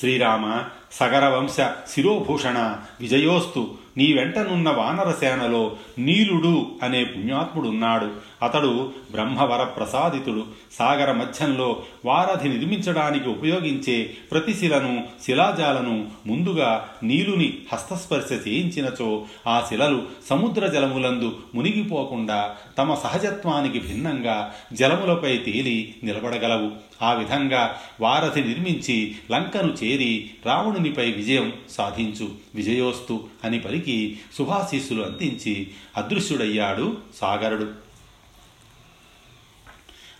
శ్రీరామ 0.00 0.62
సగరవంశ 0.92 1.56
శిరోభూషణ 1.88 2.76
విజయోస్తు 3.00 3.77
నీ 3.98 4.12
వెంటనున్న 4.12 4.70
వానర 4.70 5.10
సేనలో 5.10 5.76
నీలుడు 5.98 6.66
అనే 6.82 7.04
పుణ్యాత్ముడున్నాడు. 7.04 8.28
అతడు 8.44 8.92
బ్రహ్మవర 9.10 9.64
ప్రసాదితుడు 9.64 10.44
సాగర 10.78 11.12
మధ్యంలో 11.12 11.82
వారధి 12.04 12.48
నిర్మించడానికి 12.48 13.28
ఉపయోగించే 13.28 14.10
ప్రతి 14.30 14.54
శిలను 14.54 15.04
శిలాజాలను 15.24 16.08
ముందుగా 16.26 16.88
నీలుని 17.02 17.54
హస్తస్పర్శ 17.72 18.32
చేయించినచో 18.32 19.24
ఆ 19.46 19.66
శిలలు 19.68 20.02
సముద్ర 20.30 20.66
జలములందు 20.66 21.36
మునిగిపోకుండా 21.54 22.54
తమ 22.78 22.94
సహజత్వానికి 22.94 23.80
భిన్నంగా 23.80 24.54
జలములపై 24.72 25.36
తేలి 25.36 25.94
నిలబడగలవు. 26.04 26.87
ఆ 27.02 27.12
విధంగా 27.12 27.80
వారధి 28.00 28.44
నిర్మించి 28.44 29.16
లంకను 29.32 29.72
చేరి 29.72 30.30
రావణునిపై 30.46 31.12
విజయం 31.12 31.52
సాధించు. 31.70 32.30
విజయోస్తు 32.54 33.28
అని 33.44 33.60
పలికి 33.60 34.18
శుభాశీస్సులు 34.38 35.02
అందించి 35.02 35.70
అదృశ్యుడయ్యాడు 35.96 36.96
సాగరుడు. 37.14 37.88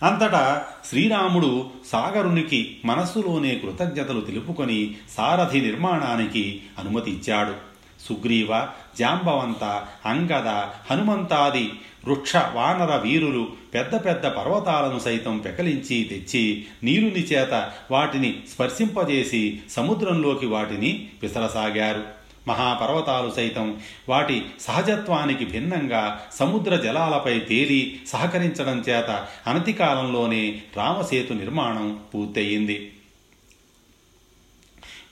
అంతటా 0.05 0.65
శ్రీరాముడు 0.85 1.69
సాగరునికి 1.87 2.77
మనస్సులోనే 2.85 3.55
కృతజ్ఞతలు 3.55 4.21
తెలుపుకొని 4.21 4.95
సారథి 5.17 5.61
నిర్మాణానికి 5.61 6.61
అనుమతి 6.79 7.11
ఇచ్చాడు 7.11 7.68
సుగ్రీవ 8.07 8.67
జాంబవంత 8.99 9.63
అంగద 10.05 10.47
హనుమంతాది 10.91 11.71
వృక్ష 12.07 12.35
వానర 12.35 12.95
వీరులు 12.95 13.47
పెద్ద 13.73 14.05
పెద్ద 14.05 14.25
పర్వతాలను 14.25 14.99
సైతం 14.99 15.37
పెకలించి 15.37 16.03
తెచ్చి 16.03 16.65
నీరుని 16.83 17.23
చేత 17.23 17.71
వాటిని 17.91 18.39
స్పర్శింపజేసి 18.53 19.59
సముద్రంలోకి 19.69 20.45
వాటిని 20.45 21.09
విసరసాగారు. 21.21 22.03
మహాపర్వతాలు 22.47 23.31
సైతం 23.35 23.79
వాటి 24.09 24.45
సహజత్వానికి 24.61 25.45
భిన్నంగా 25.45 26.21
సముద్ర 26.35 26.75
జలాలపై 26.75 27.39
తేలి 27.39 28.01
సహకరించడం 28.07 28.83
చేత 28.89 29.27
అనతి 29.47 29.73
కాలంలోనే 29.73 30.61
రామసేతు 30.77 31.33
నిర్మాణం 31.33 31.99
పూర్తయింది. 32.15 32.91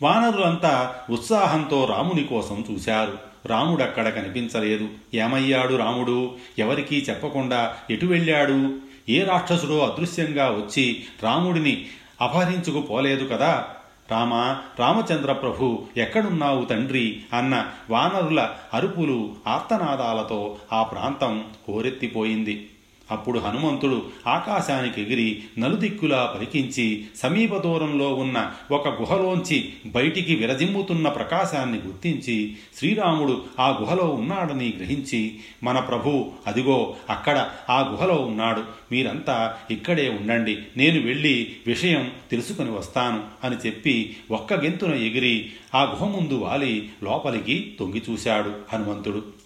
వానరులంతా 0.02 0.96
ఉత్సాహంతో 1.10 1.86
రాముని 1.86 2.24
కోసం 2.24 2.66
చూశారు. 2.72 3.18
రాముడక్కడ 3.46 4.10
కనిపించలేదు. 4.10 4.88
ఏమయ్యాడు 5.14 5.76
రాముడు? 5.76 6.36
ఎవరికీ 6.60 7.06
చెప్పకుండా 7.10 7.76
ఎటు 7.92 8.06
వెళ్ళాడు? 8.06 8.80
ఏ 9.10 9.24
రాక్షసుడో 9.24 9.80
అదృశ్యంగా 9.80 10.50
వచ్చి 10.50 11.04
రాముడిని 11.24 11.86
అపహరించుకుపోలేదు 12.22 13.34
కదా? 13.34 13.66
రామ 14.12 14.34
రామచంద్ర 14.80 15.32
ప్రభు 15.32 15.84
ఎక్కడున్నావు 15.98 16.66
తండ్రి? 16.66 17.22
అన్న 17.34 17.66
వానరుల 17.90 18.50
అరుపులు 18.74 19.36
ఆర్తనాదాలతో 19.48 20.58
ఆ 20.74 20.84
ప్రాంతం 20.84 21.44
హోరెత్తిపోయింది 21.70 22.70
అప్పుడు 23.12 23.40
హనుమంతుడు 23.40 24.06
ఆకాశానికి 24.28 25.02
ఎగిరి 25.02 25.44
నలుదిక్కులా 25.60 26.36
పలికించి 26.38 27.06
సమీప 27.16 27.58
దూరంలో 27.58 28.14
ఉన్న 28.14 28.52
ఒక 28.72 28.88
గుహలోంచి 28.88 29.74
బయటికి 29.86 30.36
విరజిమ్ముతున్న 30.36 31.10
ప్రకాశాన్ని 31.10 31.80
గుర్తించి 31.80 32.58
శ్రీరాముడు 32.78 33.44
ఆ 33.60 33.78
గుహలో 33.82 34.04
ఉన్నాడని 34.04 34.74
గ్రహించి 34.78 35.40
మన 35.64 35.80
ప్రభు 35.80 36.32
అదిగో 36.48 36.96
అక్కడ 37.10 37.50
ఆ 37.70 37.90
గుహలో 37.92 38.16
ఉన్నాడు. 38.16 38.64
మీరంతా 38.92 39.58
ఇక్కడే 39.72 40.10
ఉండండి. 40.10 40.58
నేను 40.78 41.06
వెళ్ళి 41.06 41.56
విషయం 41.68 42.12
తెలుసుకుని 42.32 42.72
వస్తాను 42.72 43.24
అని 43.44 43.56
చెప్పి 43.56 44.16
ఒక్క 44.32 44.54
గెంతున 44.54 44.94
ఎగిరి 44.94 45.50
ఆ 45.76 45.84
గుహ 45.84 46.06
ముందు 46.06 46.34
వాలి 46.34 46.90
లోపలికి 47.04 47.74
తొంగి 47.80 48.02
చూశాడు 48.10 48.54
హనుమంతుడు. 48.74 49.37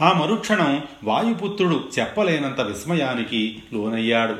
ఆ 0.00 0.12
మరుక్షణం 0.12 0.82
వాయుపుత్రుడు 1.04 1.84
చెప్పలేనంత 1.98 2.60
విస్మయానికి 2.60 3.62
లోనయ్యాడు. 3.72 4.36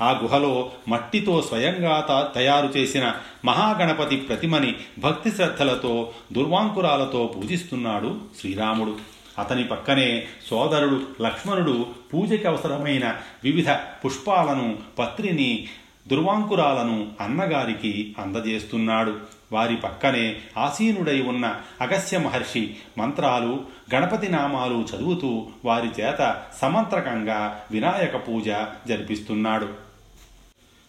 ఆ 0.00 0.10
గుహలో 0.10 0.70
మట్టితో 0.88 1.42
స్వయంగా 1.42 2.30
తయారు 2.34 2.66
చేసిన 2.66 3.12
మహాగణపతి 3.44 4.16
ప్రతిమని 4.16 4.74
భక్తి 4.98 5.30
శ్రద్ధలతో 5.30 6.12
దుర్వాంకురాలతో 6.32 7.34
పూజిస్తున్నాడు 7.36 8.16
శ్రీరాముడు. 8.40 8.96
అతని 9.38 9.64
పక్కనే 9.64 10.26
సోదరుడు 10.50 11.06
లక్ష్మణుడు 11.22 11.86
పూజకి 12.14 12.48
అవసరమైన 12.48 13.16
వివిధ 13.44 13.70
పుష్పాలను 13.70 14.78
పత్రిని 14.98 15.68
దుర్వాంకురాలను 16.08 17.12
అన్నగారికి 17.20 18.14
అందజేస్తున్నాడు. 18.18 19.18
వారి 19.52 19.76
పక్కనే 19.76 20.36
ఆసీనుడై 20.58 21.22
ఉన్న 21.22 21.56
అగస్య 21.80 22.18
మహర్షి 22.18 22.76
మంత్రాలు 22.98 23.60
గణపతి 23.94 24.28
నామాలు 24.28 24.86
చదువుతూ 24.96 25.46
వారి 25.64 25.88
చేత 26.00 26.42
సమంత్రకంగా 26.62 27.60
వినాయక 27.70 28.28
పూజ 28.28 28.48
జరిపిస్తున్నాడు. 28.88 29.68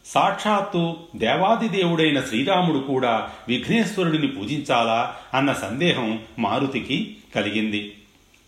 సాక్షాత్తు 0.06 0.98
దేవాదిదేవుడైన 1.16 2.22
శ్రీరాముడు 2.22 2.80
కూడా 2.80 3.30
విఘ్నేశ్వరుడిని 3.48 4.28
పూజించాలా 4.28 5.16
అన్న 5.34 5.54
సందేహం 5.54 6.20
మారుతికి 6.40 7.18
కలిగింది. 7.36 7.94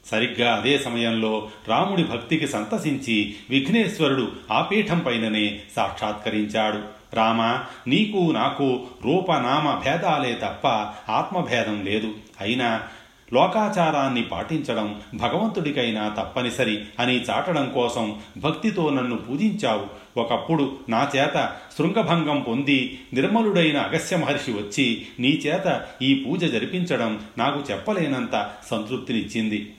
సరిగ్గా 0.07 0.55
అదే 0.55 0.77
సమయంలో 0.77 1.49
రాముడి 1.67 2.03
భక్తికి 2.03 2.47
సంతసించి 2.47 3.35
విఘ్నేశ్వరుడు 3.49 4.31
ఆ 4.51 4.61
పీఠం 4.61 4.99
పైననే 4.99 5.59
సాక్షాత్కరించాడు. 5.75 6.79
రామ 7.15 7.59
నీకు 7.87 8.31
నాకు 8.31 8.83
రూపనామ 9.05 9.81
భేదాలే 9.85 10.33
తప్ప 10.33 10.67
ఆత్మభేదం 11.11 11.85
లేదు. 11.85 12.13
అయినా 12.41 12.81
లోకాచారాన్ని 13.33 14.21
పాటించడం 14.21 15.01
భగవంతుడికైనా 15.15 16.09
తప్పనిసరి 16.09 16.81
అని 16.99 17.21
చాటడం 17.21 17.71
కోసం 17.75 18.19
భక్తితో 18.37 18.89
నన్ను 18.89 19.17
పూజించావు. 19.17 20.07
ఒకప్పుడు 20.19 20.77
నా 20.89 21.11
చేత 21.15 21.51
శృంగభంగం 21.77 22.45
పొంది 22.47 22.99
నిర్మలుడైన 23.13 23.77
అగస్య 23.77 24.17
మహర్షి 24.17 24.51
వచ్చి 24.51 25.05
నీ 25.19 25.29
చేత 25.29 25.85
ఈ 26.01 26.15
పూజ 26.15 26.45
జరిపించడం 26.45 27.19
నాకు 27.37 27.71
చెప్పలేనంత 27.71 28.49
సంతృప్తినిచ్చింది. 28.71 29.73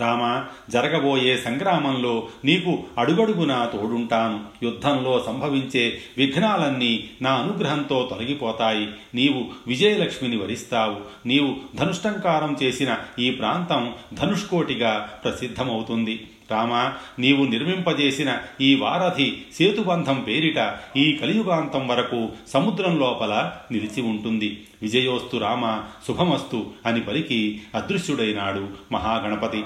రామ 0.00 0.44
జరగబోయే 0.70 1.38
సంగ్రామంలో 1.38 2.28
నీకు 2.44 2.84
అడుగడుగునా 2.98 3.64
తోడుంటాను. 3.64 4.64
యుద్ధంలో 4.64 5.22
సంభవించే 5.26 5.98
విఘ్నాలన్నీ 6.18 7.10
నా 7.22 7.32
అనుగ్రహంతో 7.32 8.10
తొలగిపోతాయి. 8.10 8.88
నీవు 9.14 9.44
విజయలక్ష్మిని 9.66 10.36
వరిస్తావు. 10.36 11.28
నీవు 11.28 11.76
ధనుష్టంకారం 11.76 12.56
చేసిన 12.62 12.98
ఈ 13.18 13.30
ప్రాంతం 13.30 13.94
ధనుష్కోటిగా 14.14 15.20
ప్రసిద్ధమవుతుంది. 15.24 16.26
రామ 16.50 16.92
నీవు 17.18 17.44
నిర్మింపజేసిన 17.44 18.38
ఈ 18.60 18.74
వారధి 18.74 19.32
సేతుబంధం 19.54 20.20
పేరిట 20.20 20.76
ఈ 20.96 21.12
కలియుగాంతం 21.12 21.88
వరకు 21.88 22.28
సముద్రం 22.48 22.98
లోపల 22.98 23.52
నిలిచి 23.72 24.02
ఉంటుంది. 24.02 24.62
విజయోస్తు 24.82 25.36
రామ 25.36 25.82
శుభమస్తు 26.08 26.66
అని 26.86 27.00
పలికి 27.00 27.60
అదృశ్యుడైనాడు 27.74 28.68
మహాగణపతి. 28.92 29.64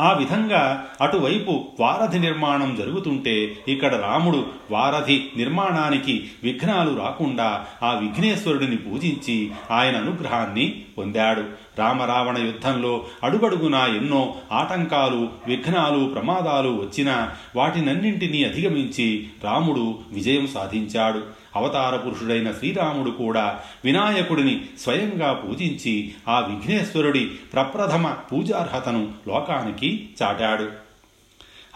ఆ 0.00 0.12
విధంగా 0.12 0.86
అటువైపు 1.00 1.64
వారధి 1.80 2.18
నిర్మాణం 2.18 2.76
జరుగుతుంటే 2.76 3.56
ఇక్కడ 3.68 3.94
రాముడు 3.94 4.46
వారధి 4.70 5.24
నిర్మాణానికి 5.36 6.28
విఘ్నాలు 6.42 6.98
రాకుండా 7.00 7.66
ఆ 7.82 7.92
విఘ్నేశ్వరుడిని 7.92 8.76
పూజించి 8.76 9.50
ఆయన 9.70 9.96
అనుగ్రహాన్ని 9.96 10.82
పొందాడు. 10.98 11.44
రామరావణ 11.78 12.38
యుద్ధంలో 12.38 13.04
అడుగడుగునా 13.22 13.86
ఎన్నో 13.86 14.34
ఆటంకాలు 14.52 15.28
విఘ్నాలు 15.46 16.04
ప్రమాదాలు 16.04 16.68
వచ్చినా 16.68 17.30
వాటినన్నింటినీ 17.56 18.44
అధిగమించి 18.44 19.26
రాముడు 19.44 19.98
విజయం 20.12 20.46
సాధించాడు. 20.46 21.43
అవతార 21.56 21.96
పురుషుడైన 21.96 22.52
శ్రీరాముడు 22.52 23.10
కూడా 23.10 23.60
వినాయకుడిని 23.84 24.66
స్వయంగా 24.80 25.32
పూజించి 25.32 26.14
ఆ 26.28 26.40
విఘ్నేశ్వరుడి 26.40 27.26
ప్రప్రథమ 27.26 28.10
పూజార్హతను 28.10 29.14
లోకానికి 29.28 30.08
చాటాడు. 30.22 30.72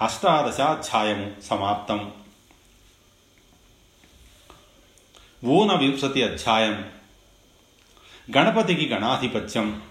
అష్టాదశాధ్యాయము 0.00 1.30
సమాప్తం. 1.42 2.10
ఊన 5.44 5.76
వింశతి 5.76 6.22
అధ్యాయం. 6.22 6.84
గణపతికి 8.36 8.88
గణాధిపత్యం. 8.88 9.82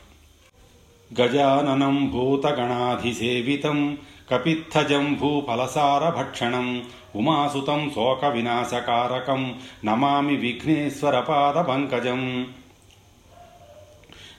గజాననం 1.22 2.10
భూతగణాధిసేవితం 2.12 3.98
కపిత్థజంభూఫలసారభక్షణం 4.28 6.84
ఉమాసుతం 7.16 7.92
శోక 7.96 8.26
వినాశకారకం 8.26 9.56
నమామి 9.86 10.36
విఘ్నేశ్వరపాద 10.36 11.62
పంకజం 11.62 12.46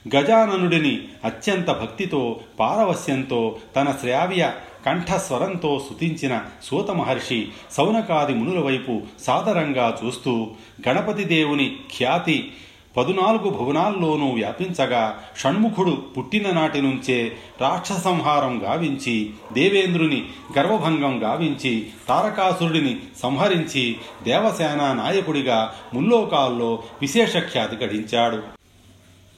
గజాననుడిని 0.07 0.99
అత్యంత 1.25 1.71
భక్తితో 1.71 2.39
పారవస్యంతో 2.59 3.57
తన 3.75 3.95
శ్రావ్య 4.01 4.53
కంఠస్వరంతో 4.85 5.79
స్తుతించిన 5.79 6.41
సూత 6.63 6.91
మహర్షి 6.91 7.47
సౌనకాది 7.71 8.33
మునుల 8.33 8.59
వైపు 8.59 9.01
సాదరంగా 9.19 9.97
చూస్తూ 10.03 10.47
గణపతి 10.87 11.25
దేవుని 11.25 11.77
ఖ్యాతి 11.97 12.53
పదునాలుగు 12.97 13.49
భువనాల్లోనూ 13.49 14.27
వ్యాపించగా 14.31 15.19
షణ్ముఖుడు 15.37 16.03
పుట్టిన 16.17 16.49
నాటి 16.49 16.81
నుంచే 16.81 17.37
రాక్షసంహారం 17.61 18.61
గావించి 18.63 19.33
దేవేంద్రుని 19.53 20.25
గర్వభంగం 20.57 21.23
గావించి 21.23 21.89
తారకాసురుడిని 22.07 22.99
సంహరించి 23.19 23.97
దేవసేన 24.23 24.93
నాయకుడిగా 24.93 25.73
ముల్లోకాల్లో 25.93 26.83
విశేష 27.01 27.37
ఖ్యాతి 27.37 27.75
గడించాడు. 27.75 28.43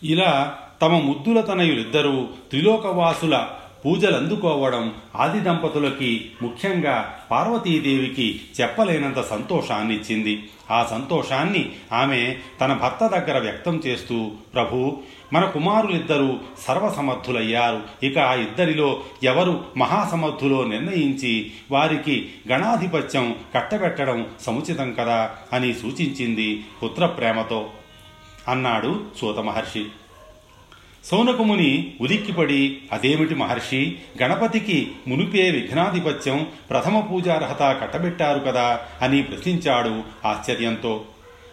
ఇలా 0.06 0.58
తమ 0.82 0.98
ముద్దుల 0.98 1.42
తనయులిద్దరూ 1.42 2.28
త్రిలోకవాసుల 2.50 3.48
పూజలు 3.86 4.18
అందుకోవడం 4.18 4.96
ఆది 5.16 5.40
దంపతులకి 5.40 6.32
ముఖ్యంగా 6.42 7.20
పార్వతీదేవికి 7.32 8.42
చెప్పలేనంత 8.62 9.22
సంతోషాన్నిచ్చింది. 9.22 10.50
ఆ 10.72 10.88
సంతోషాన్ని 10.92 11.72
ఆమె 11.94 12.38
తన 12.62 12.74
భర్త 12.74 13.08
దగ్గర 13.08 13.40
వ్యక్తం 13.40 13.76
చేస్తూ 13.76 14.32
ప్రభు 14.54 14.98
మన 15.34 15.46
కుమారులిద్దరూ 15.46 16.40
సర్వసమర్థులయ్యారు. 16.60 17.82
ఇక 18.04 18.18
ఆ 18.18 18.34
ఇద్దరిలో 18.34 19.02
ఎవరు 19.24 19.64
మహాసమర్థులో 19.78 20.64
నిర్ణయించి 20.64 21.52
వారికి 21.72 22.30
గణాధిపత్యం 22.52 23.36
కట్టబెట్టడం 23.56 24.28
సముచితం 24.42 24.94
కదా? 24.94 25.32
అని 25.54 25.74
సూచించింది 25.74 26.66
పుత్ర 26.84 27.06
ప్రేమతో 27.06 27.70
అన్నాడు 28.48 29.04
సూత 29.22 29.40
మహర్షి 29.40 29.86
సౌనకముని 31.04 31.94
ఉలిక్కిపడి 32.02 32.78
అదేమిటి 32.92 33.36
మహర్షి? 33.36 33.96
గణపతికి 34.22 34.92
మునిపే 35.08 35.52
విఘ్నాధిపత్యం 35.52 36.48
ప్రథమ 36.70 37.00
పూజార్హత 37.00 37.82
కట్టబెట్టారు 37.82 38.40
కదా 38.40 38.80
అని 39.02 39.24
ప్రశ్నించాడు 39.24 40.04
ఆశ్చర్యంతో. 40.28 41.06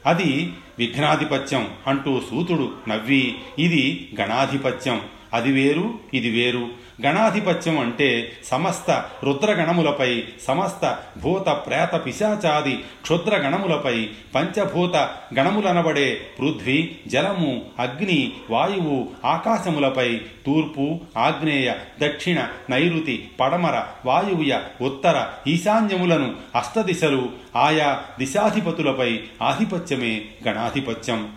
అది 0.07 0.53
విఘ్నాధిపత్యం 0.79 1.69
అంటూ 1.87 2.21
సూతుడు 2.31 2.73
నవ్వి 2.89 3.35
ఇది 3.59 4.09
గణాధిపత్యం. 4.21 5.01
అది 5.35 5.53
వేరు 5.53 5.95
ఇది 6.15 6.31
వేరు. 6.31 6.89
గణాధిపత్యం 7.07 7.79
అంటే 7.79 8.33
సమస్త 8.45 9.05
రుద్రగణములపై 9.25 10.25
సమస్త 10.47 10.99
భూత 11.19 11.49
ప్రేత 11.49 12.07
పిశాచాది 12.07 12.79
క్షుద్ర 13.03 13.37
గణములపై 13.37 14.09
పంచభూత 14.35 14.97
గణములనబడే 15.35 16.21
పృథ్వీ 16.39 16.97
జలము 17.07 17.63
అగ్ని 17.79 18.33
వాయువు 18.51 19.09
ఆకాశములపై 19.25 20.21
తూర్పు 20.47 21.01
ఆగ్నేయ 21.19 21.75
దక్షిణ 22.03 22.47
నైరుతి 22.71 23.29
పడమర 23.41 23.83
వాయువ్య 24.07 24.61
ఉత్తర 24.81 25.27
ఈశాన్యములను 25.47 26.35
అష్టదిశలు 26.57 27.29
ఆయా 27.57 28.03
దిశాధిపతులపై 28.19 29.21
ఆధిపత్యమే 29.43 30.25
గణాధిపత్యం. 30.49 31.29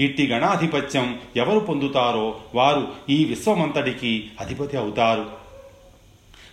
ఇట్టి 0.00 0.26
గణాధిపత్యం 0.26 1.18
ఎవరు 1.36 1.58
పొందుతారో 1.58 2.40
వారు 2.54 2.88
ఈ 3.08 3.24
విశ్వమంతటికి 3.24 4.30
అధిపతి 4.40 4.76
అవుతారు. 4.76 5.45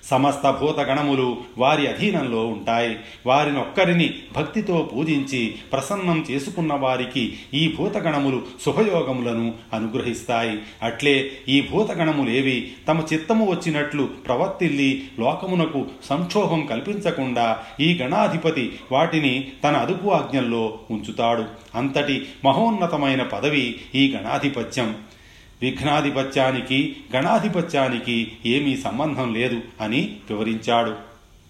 సమస్త 0.10 0.50
భూతగణములు 0.50 1.38
వారి 1.58 1.88
అధీనంలో 1.88 2.48
ఉంటాయి. 2.48 2.98
వారినొక్కరిని 3.26 4.14
భక్తితో 4.36 4.90
పూజించి 4.94 5.56
ప్రసన్నం 5.72 6.26
చేసుకున్న 6.32 6.74
వారికి 6.74 7.34
ఈ 7.54 7.76
భూతగణములు 7.78 8.42
శుభయోగములను 8.66 9.54
అనుగ్రహిస్తాయి. 9.74 10.60
అట్లే 10.84 11.32
ఈ 11.50 11.62
భూతగణములేవి 11.62 12.72
తమ 12.88 13.04
చిత్తము 13.14 13.52
వచ్చినట్లు 13.52 14.04
ప్రవర్తిల్లి 14.04 15.08
లోకమునకు 15.20 15.86
సంక్షోభం 16.04 16.66
కల్పించకుండా 16.66 17.58
ఈ 17.80 18.00
గణాధిపతి 18.02 18.74
వాటిని 18.92 19.52
తన 19.64 19.76
అదుపు 19.76 20.10
ఆజ్ఞల్లో 20.10 20.80
ఉంచుతాడు. 20.92 21.46
అంతటి 21.76 22.28
మహోన్నతమైన 22.46 23.24
పదవి 23.24 23.76
ఈ 23.96 24.16
గణాధిపత్యం. 24.16 24.96
విఘ్నాధిపత్యానికి 25.64 26.96
గణాధిపత్యానికి 27.16 28.32
ఏమీ 28.46 28.78
సంబంధం 28.78 29.34
లేదు 29.34 29.62
అని 29.82 30.16
వివరించాడు. 30.30 30.96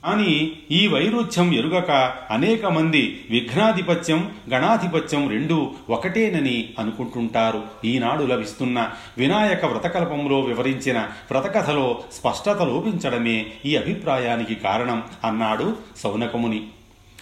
అని 0.06 0.52
ఈ 0.72 0.88
వైరుధ్యం 0.88 1.54
ఎరుగక 1.54 2.14
అనేక 2.32 2.66
మంది 2.66 3.22
విఘ్నాధిపత్యం 3.30 4.32
గణాధిపత్యం 4.50 5.30
రెండూ 5.30 5.72
ఒకటేనని 5.90 6.70
అనుకుంటుంటారు. 6.80 7.64
ఈనాడు 7.86 8.24
లభిస్తున్న 8.24 8.90
వినాయక 9.18 9.66
వ్రతకల్పంలో 9.66 10.40
వివరించిన 10.40 11.00
వ్రతకథలో 11.00 12.04
స్పష్టత 12.12 12.62
లోపించడమే 12.62 13.46
ఈ 13.66 13.76
అభిప్రాయానికి 13.76 14.56
కారణం 14.56 15.04
అన్నాడు 15.24 15.76
సౌనకముని. 15.98 16.64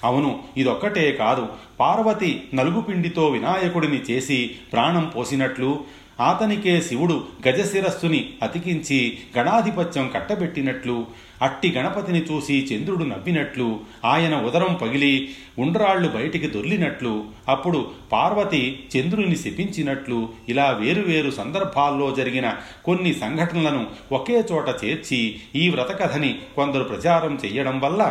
అవును 0.03 0.43
ఇదొక్కటే 0.57 1.11
కాదు. 1.11 1.47
పార్వతి 1.79 2.43
నలుగుపిండితో 2.53 3.27
వినాయకుడిని 3.27 3.97
చేసి 3.97 4.55
ప్రాణం 4.73 5.11
పోసినట్లు 5.15 5.83
ఆతనికే 6.21 6.81
శివుడు 6.81 7.15
గజశిరస్సుని 7.47 8.21
అతికించి 8.43 8.99
గణాధిపత్యం 9.37 10.05
కట్టబెట్టినట్లు 10.15 10.95
అట్టి 11.41 11.69
గణపతిని 11.77 12.21
చూసి 12.21 12.55
చంద్రుడు 12.71 13.03
నవ్వినట్లు 13.03 13.67
ఆయన 14.05 14.35
ఉదరం 14.41 14.73
పగిలి 14.73 15.13
ఉండ్రాళ్ళు 15.57 16.07
బయటికి 16.09 16.47
దొర్లినట్లు 16.47 17.13
అప్పుడు 17.49 17.79
పార్వతి 18.11 18.61
చంద్రుని 18.95 19.35
శపించినట్లు 19.35 20.29
ఇలా 20.49 20.67
వేరువేరు 20.81 21.31
సందర్భాల్లో 21.31 22.11
జరిగిన 22.11 22.49
కొన్ని 22.85 23.13
సంఘటనలను 23.13 23.87
ఒకే 24.11 24.37
చోట 24.51 24.69
చేర్చి 24.85 25.21
ఈ 25.55 25.69
వ్రతకథని 25.69 26.31
కొందరు 26.55 26.83
ప్రచారం 26.83 27.39
చెయ్యడం 27.45 27.79
వల్ల 27.79 28.01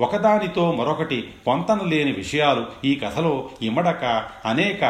ఒకదానితో 0.00 0.72
మరొకటి 0.72 1.18
పొంతన 1.46 1.80
లేని 1.86 2.12
విషయాలు 2.12 2.62
ఈ 2.84 2.94
కథలో 2.94 3.34
ఇమడక 3.62 4.04
అనేక 4.44 4.84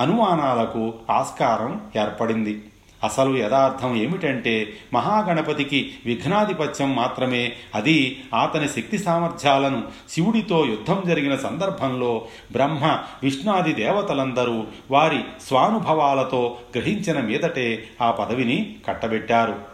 అనుమానాలకు 0.00 0.94
ఆస్కారం 1.10 1.80
ఏర్పడింది. 1.96 2.62
అసలు 3.04 3.36
యథార్థం 3.36 3.96
ఏమిటంటే 3.96 4.72
మహాగణపతికి 4.94 5.94
విఘ్నాధిపత్యం 6.06 6.96
మాత్రమే. 6.96 7.52
అది 7.74 8.22
అతని 8.42 8.68
శక్తి 8.68 8.98
సామర్థ్యాలను 8.98 9.82
శివుడితో 10.10 10.64
యుద్ధం 10.64 11.02
జరిగిన 11.06 11.36
సందర్భంలో 11.36 12.26
బ్రహ్మ 12.52 12.98
విష్ణాది 13.22 13.72
దేవతలందరూ 13.72 14.64
వారి 14.90 15.20
స్వానుభవాలతో 15.46 16.58
గ్రహించిన 16.76 17.20
మీదటే 17.20 17.88
ఆ 18.02 18.10
పదవిని 18.10 18.76
కట్టబెట్టారు. 18.88 19.73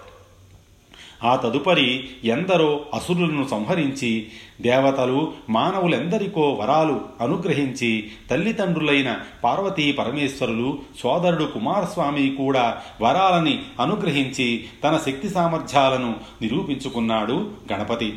ఆ 1.25 1.37
తదుపరి 1.37 2.09
ఎందరో 2.25 2.81
అసురులను 2.95 3.49
సంహరించి 3.49 4.29
దేవతలు 4.61 5.33
మానవులెందరికో 5.51 6.53
వరాలు 6.53 7.01
అనుగ్రహించి 7.21 8.11
తల్లిదండ్రులైన 8.31 9.17
పార్వతీ 9.45 9.93
పరమేశ్వరులు 9.93 10.79
సోదరుడు 11.01 11.45
కుమారస్వామి 11.45 12.37
కూడా 12.37 12.83
వరాలని 13.01 13.63
అనుగ్రహించి 13.81 14.65
తన 14.85 15.01
శక్తి 15.07 15.29
సామర్థ్యాలను 15.29 16.17
నిరూపించుకున్నాడు 16.43 17.51
గణపతి. 17.73 18.15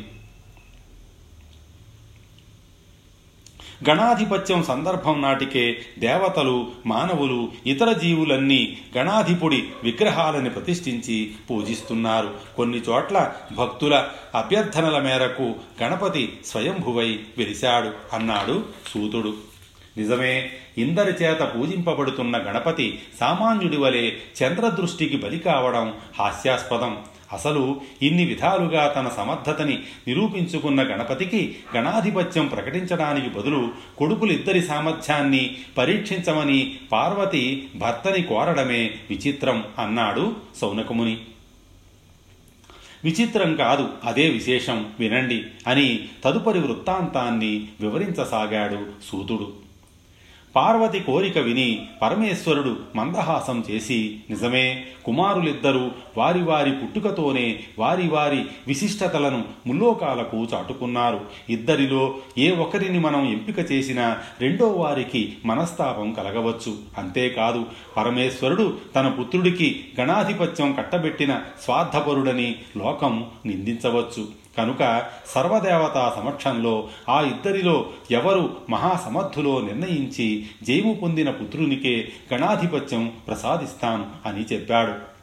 గణాధిపత్యం 3.88 4.62
సందర్భం 4.62 5.22
నాటికే 5.22 5.82
దేవతలు 5.98 6.70
మానవులు 6.86 7.52
ఇతర 7.66 7.92
జీవులన్నీ 7.92 8.76
గణాధిపుడి 8.96 9.64
విగ్రహాలని 9.82 10.50
ప్రతిష్ఠించి 10.50 11.32
పూజిస్తున్నారు. 11.50 12.30
కొన్ని 12.56 12.78
చోట్ల 12.78 13.32
భక్తుల 13.52 14.06
అభ్యర్థనల 14.34 14.98
మేరకు 14.98 15.54
గణపతి 15.82 16.32
స్వయంభువై 16.46 17.20
వెలిశాడు 17.38 17.90
అన్నాడు 18.12 18.64
సూతుడు. 18.88 19.34
నిజమే 19.96 20.50
ఇందరి 20.78 21.24
చేత 21.24 21.40
పూజింపబడుతున్న 21.40 22.36
గణపతి 22.36 23.02
సామాన్యుడి 23.20 23.76
వలె 23.76 24.10
చంద్రదృష్టికి 24.10 25.16
బలి 25.16 25.38
కావడం 25.38 25.94
హాస్యాస్పదం. 26.18 26.98
అసలు 27.34 27.80
ఇన్ని 28.02 28.24
విధాలుగా 28.24 28.86
తన 28.86 29.08
సమర్థతని 29.08 29.82
నిరూపించుకున్న 30.08 30.82
గణపతికి 30.82 31.56
గణాధిపత్యం 31.76 32.46
ప్రకటించడానికి 32.46 33.28
బదులు 33.28 33.72
కొడుకులిద్దరి 33.98 34.62
సామర్థ్యాన్ని 34.62 35.56
పరీక్షించమని 35.78 36.76
పార్వతి 36.92 37.68
భర్తని 37.76 38.22
కోరడమే 38.22 38.94
విచిత్రం 39.10 39.64
అన్నాడు 39.78 40.36
సౌనకముని. 40.56 41.18
విచిత్రం 43.04 43.56
కాదు 43.56 43.88
అదే 44.04 44.28
విశేషం 44.28 44.92
వినండి 45.00 45.44
అని 45.66 46.08
తదుపరి 46.24 46.58
వృత్తాంతాన్ని 46.58 47.68
వివరించసాగాడు 47.80 48.86
సూతుడు. 49.12 49.63
పార్వతి 50.56 51.00
కోరిక 51.00 51.38
విని 51.38 51.86
పరమేశ్వరుడు 52.02 52.76
మందహాసం 52.96 53.64
చేసి 53.70 54.20
నిజమే 54.30 54.86
కుమారులిద్దరూ 55.04 55.90
వారి 56.16 56.42
వారి 56.42 56.72
పుట్టుకతోనే 56.72 57.60
వారి 57.78 58.08
వారి 58.08 58.44
విశిష్టతలను 58.66 59.44
ముల్లోకాలకు 59.66 60.46
చాటుకున్నారు. 60.54 61.20
ఇద్దరిలో 61.50 62.14
ఏ 62.38 62.50
ఒకరిని 62.50 62.98
మనం 62.98 63.32
ఎంపిక 63.32 63.72
చేసినా 63.72 64.18
రెండో 64.40 64.68
వారికి 64.68 65.36
మనస్తాపం 65.44 66.12
కలగవచ్చు. 66.12 66.76
అంతేకాదు 66.98 67.66
పరమేశ్వరుడు 67.96 68.78
తన 68.96 69.08
పుత్రుడికి 69.08 69.84
గణాధిపత్యం 70.00 70.72
కట్టబెట్టిన 70.72 71.40
స్వార్థపరుడని 71.62 72.56
లోకం 72.76 73.26
నిందించవచ్చు. 73.46 74.43
కనుక 74.58 75.02
సర్వదేవతా 75.26 76.12
సమక్షంలో 76.16 76.88
ఆ 77.08 77.20
ఇద్దరిలో 77.20 77.86
ఎవరు 78.10 78.56
మహాసమర్థులో 78.70 79.60
నిర్ణయించి 79.60 80.46
జయము 80.62 80.94
పొందిన 80.94 81.30
పుత్రునికే 81.30 82.08
గణాధిపత్యం 82.34 83.12
ప్రసాదిస్తాను 83.26 84.06
అని 84.26 84.40
చెప్పాడు. 84.40 85.14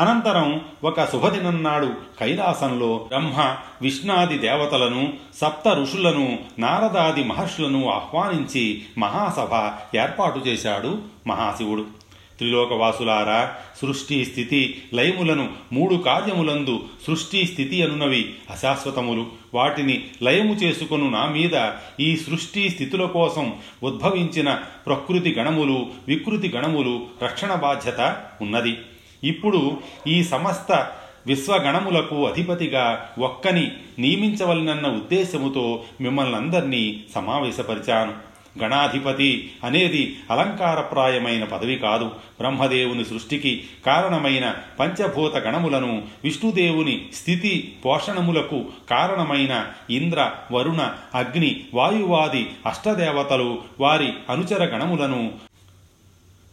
అనంతరం 0.00 0.60
ఒక 0.84 1.04
శుభదినన్నాడు 1.04 1.94
కైలాసంలో 2.20 3.04
బ్రహ్మ 3.08 3.56
విష్ణాది 3.82 4.38
దేవతలను 4.38 5.12
సప్త 5.36 5.68
ఋషులను 5.68 6.38
నారదాది 6.58 7.24
మహర్షులను 7.24 7.90
ఆహ్వానించి 7.90 8.82
మహాసభ 8.98 9.70
ఏర్పాటు 9.96 10.38
చేశాడు 10.38 10.98
మహాశివుడు. 11.26 12.01
త్రిలోకవాసులారా 12.42 13.54
సృష్టి 13.80 14.24
స్థితి 14.24 14.82
లయములను 14.94 15.48
మూడు 15.72 15.94
కార్యములందు 15.94 16.84
సృష్టి 17.06 17.46
స్థితి 17.46 17.82
అనునవి 17.82 18.34
అశాశ్వతములు. 18.50 19.26
వాటిని 19.54 20.04
లయము 20.22 20.54
చేసుకొను 20.54 21.10
నా 21.10 21.26
మీద 21.26 21.70
ఈ 22.00 22.16
సృష్టి 22.16 22.70
స్థితుల 22.70 23.04
కోసం 23.04 23.54
ఉద్భవించిన 23.82 24.58
ప్రకృతి 24.86 25.34
గణములు 25.38 25.86
వికృతి 26.08 26.48
గణములు 26.48 27.06
రక్షణ 27.22 27.54
బాధ్యత 27.54 28.16
ఉన్నది. 28.40 28.76
ఇప్పుడు 29.24 29.78
ఈ 30.06 30.24
సమస్త 30.24 30.90
విశ్వగణములకు 31.26 32.26
అధిపతిగా 32.26 33.10
ఒక్కని 33.18 33.72
నియమించవలనన్న 33.98 34.86
ఉద్దేశముతో 34.86 35.84
మిమ్మల్ని 36.00 36.36
అందరినీ 36.36 37.02
సమావేశపరిచాను. 37.14 38.31
గణాధిపతి 38.60 39.50
అనేది 39.64 40.16
అలంకారప్రాయమైన 40.30 41.44
పదవి 41.44 41.76
కాదు. 41.76 42.04
బ్రహ్మదేవుని 42.40 43.04
సృష్టికి 43.04 43.64
కారణమైన 43.86 44.54
పంచభూత 44.80 45.36
గణములను 45.36 46.02
విష్ణుదేవుని 46.24 47.08
స్థితి 47.14 47.76
పోషణములకు 47.84 48.64
కారణమైన 48.90 49.66
ఇంద్ర 49.90 50.30
వరుణ 50.52 50.94
అగ్ని 51.14 51.64
వాయువాది 51.74 52.50
అష్టదేవతలు 52.66 53.62
వారి 53.80 54.12
అనుచర 54.30 54.64
గణములను 54.64 55.51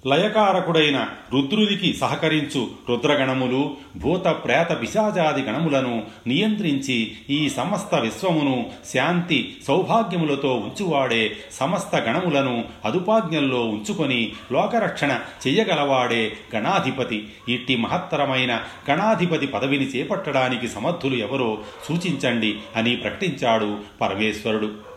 లయకారకుడైన 0.05 1.07
రుద్రునికి 1.33 1.93
సహకరించు 1.93 2.67
రుద్రగణములు 2.89 3.75
భూత 3.97 4.25
ప్రేత 4.25 4.81
పిశాచాది 4.81 5.41
గణములను 5.41 6.03
నియంత్రించి 6.27 7.17
ఈ 7.29 7.49
సమస్త 7.49 7.95
విశ్వమును 7.95 8.65
శాంతి 8.93 9.57
సౌభాగ్యములతో 9.67 10.53
ఉంచువాడే 10.55 11.35
సమస్త 11.51 11.95
గణములను 11.95 12.65
అదుపాజ్ఞల్లో 12.85 13.63
ఉంచుకొని 13.63 14.31
లోకరక్షణ 14.51 15.19
చెయ్యగలవాడే 15.47 16.31
గణాధిపతి. 16.55 17.27
ఇట్టి 17.49 17.75
మహత్తరమైన 17.75 18.62
గణాధిపతి 18.89 19.47
పదవిని 19.47 19.85
చేపట్టడానికి 19.85 20.67
సమర్థులు 20.67 21.15
ఎవరో 21.15 21.57
సూచించండి 21.85 22.57
అని 22.75 22.95
ప్రకటించాడు 22.95 23.77
పరమేశ్వరుడు. 24.01 24.88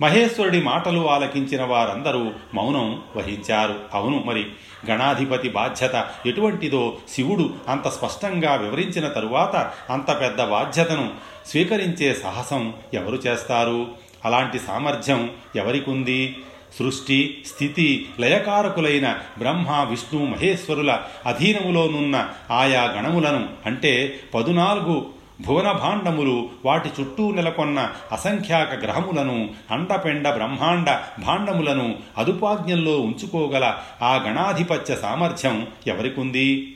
మహేశ్వరుడి 0.00 0.62
మాటలు 0.62 1.08
ఆలకించిన 1.08 1.62
వారందరూ 1.62 2.30
మౌనం 2.54 3.02
వహించారు. 3.16 3.80
అవును 3.94 4.22
మరి 4.26 4.46
గణాధిపతి 4.90 5.48
బాధ్యత 5.48 6.08
ఎటువంటిదో 6.26 6.96
శివుడు 7.08 7.54
అంత 7.68 7.88
స్పష్టంగా 7.88 8.54
వివరించిన 8.54 9.08
తరువాత 9.08 9.72
అంత 9.90 10.20
పెద్ద 10.20 10.44
బాధ్యతను 10.44 11.10
స్వీకరించే 11.46 12.14
సాహసం 12.14 12.74
ఎవరు 12.94 13.16
చేస్తారు? 13.16 13.86
అలాంటి 14.24 14.58
సామర్థ్యం 14.58 15.30
ఎవరికుంది? 15.56 16.36
సృష్టి 16.78 17.42
స్థితి 17.46 18.08
లయకారకులైన 18.20 19.18
బ్రహ్మ 19.38 19.86
విష్ణు 19.90 20.26
మహేశ్వరుల 20.26 21.00
అధీనములోనున్న 21.26 22.30
ఆయా 22.50 22.84
గణములను 22.84 23.48
అంటే 23.66 24.20
పదునాలుగు 24.34 25.17
భువన 25.46 25.72
భాండములు 25.72 26.50
వాటి 26.64 26.90
చుట్టూ 27.00 27.30
నెలకొన్న 27.30 27.90
అసంఖ్యాక 28.12 28.74
గ్రహములను 28.74 29.50
అండపెండ 29.70 30.30
బ్రహ్మాండ 30.30 31.00
భాండములను 31.18 31.96
అదుపాజ్ఞల్లో 32.18 33.00
ఉంచుకోగల 33.00 33.74
ఆ 34.02 34.16
గణాధిపత్య 34.16 34.96
సామర్థ్యం 34.96 35.66
ఎవరికుంది? 35.86 36.74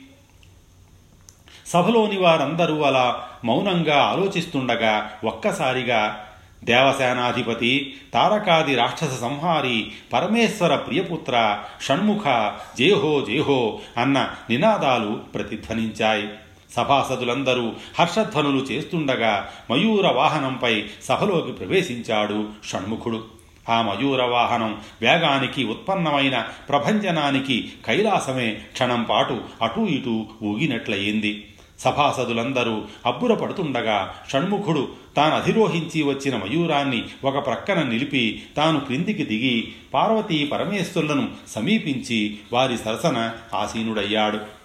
సభలోని 1.67 2.19
వారందరూ 2.19 2.81
అలా 2.81 3.23
మౌనంగా 3.45 4.03
ఆలోచిస్తుండగా 4.03 5.11
ఒక్కసారిగా 5.23 6.25
దేవసేనాధిపతి 6.63 7.95
తారకాది 8.13 8.75
రాక్షస 8.75 9.21
సంహారి 9.21 9.91
పరమేశ్వర 10.13 10.75
ప్రియపుత్ర 10.75 11.59
షణ్ముఖ 11.81 12.51
జేహో 12.77 13.21
జేహో 13.21 13.79
అన్న 13.97 14.29
నినాదాలు 14.49 15.21
ప్రతిధ్వనించాయి. 15.33 16.29
సభాసదులందరూ 16.75 17.71
హర్షధ్వనులు 17.99 18.61
చేస్తుండగా 18.63 19.49
మయూర 19.71 20.07
వాహనంపై 20.07 20.83
సభలోకి 21.03 21.51
ప్రవేశించాడు 21.51 22.47
షణ్ముఖుడు. 22.67 23.23
ఆ 23.69 23.81
మయూర 23.81 24.23
వాహనం 24.23 24.81
వేగానికి 25.01 25.63
ఉత్పన్నమైన 25.63 26.47
ప్రభంజనానికి 26.69 27.73
కైలాసమే 27.85 28.51
క్షణం 28.51 29.03
పాటు 29.03 29.41
అటూ 29.61 29.85
ఇటూ 29.85 30.25
ఊగినట్లయింది. 30.43 31.47
సభాసదులందరూ 31.79 32.81
అబ్బురపడుతుండగా 33.05 34.15
షణ్ముఖుడు 34.31 34.87
తాను 35.17 35.35
అధిరోహించి 35.35 36.03
వచ్చిన 36.03 36.35
మయూరాన్ని 36.35 37.03
ఒక 37.23 37.45
ప్రక్కన 37.45 37.83
నిలిపి 37.83 38.43
తాను 38.57 38.79
క్రిందికి 38.79 39.25
దిగి 39.25 39.73
పార్వతీ 39.93 40.45
పరమేశ్వరులను 40.45 41.29
సమీపించి 41.47 42.37
వారి 42.53 42.77
సరసన 42.77 43.31
ఆసీనుడయ్యాడు. 43.53 44.62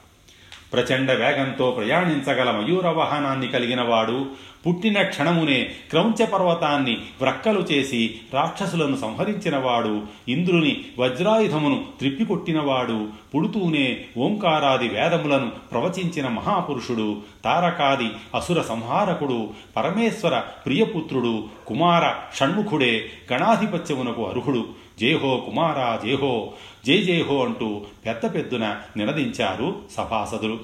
ప్రచండ 0.72 1.12
వేగంతో 1.12 1.70
ప్రయాణించగల 1.70 2.50
మయూర 2.50 2.88
వాహనాన్ని 2.88 3.48
కలిగినవాడు. 3.48 4.26
పుట్టిన 4.66 5.02
క్షణమునే 5.02 5.70
క్రౌంచ 5.90 6.26
పర్వతాన్ని 6.26 6.98
వ్రక్కలు 7.20 7.60
చేసి 7.60 8.14
రాక్షసులను 8.34 8.96
సంహరించినవాడు. 8.96 10.02
ఇంద్రుని 10.28 10.84
వజ్రాయుధమును 10.98 11.84
త్రిప్పికొట్టినవాడు. 11.98 13.08
పుడుతూనే 13.34 14.04
ఓంకారాది 14.18 14.88
వేదములను 14.88 15.52
ప్రవచించిన 15.72 16.28
మహాపురుషుడు 16.28 17.16
తారకాది 17.44 18.10
అసుర 18.34 18.62
సంహారకుడు 18.62 19.50
పరమేశ్వర 19.76 20.38
ప్రియపుత్రుడు 20.38 21.44
కుమార 21.66 22.14
షణ్ముఖుడే 22.36 23.04
గణాధిపత్యమునకు 23.32 24.26
అర్హుడు. 24.26 24.88
జేహో 25.00 25.36
కుమారా 25.36 26.00
జేహో 26.04 26.52
జై 26.88 27.02
జేహో 27.02 27.44
అంటూ 27.44 27.82
పెద్ద 28.06 28.34
పెద్దున 28.34 28.76
నినదించారు 28.96 29.82
సభాసదులు. 29.90 30.60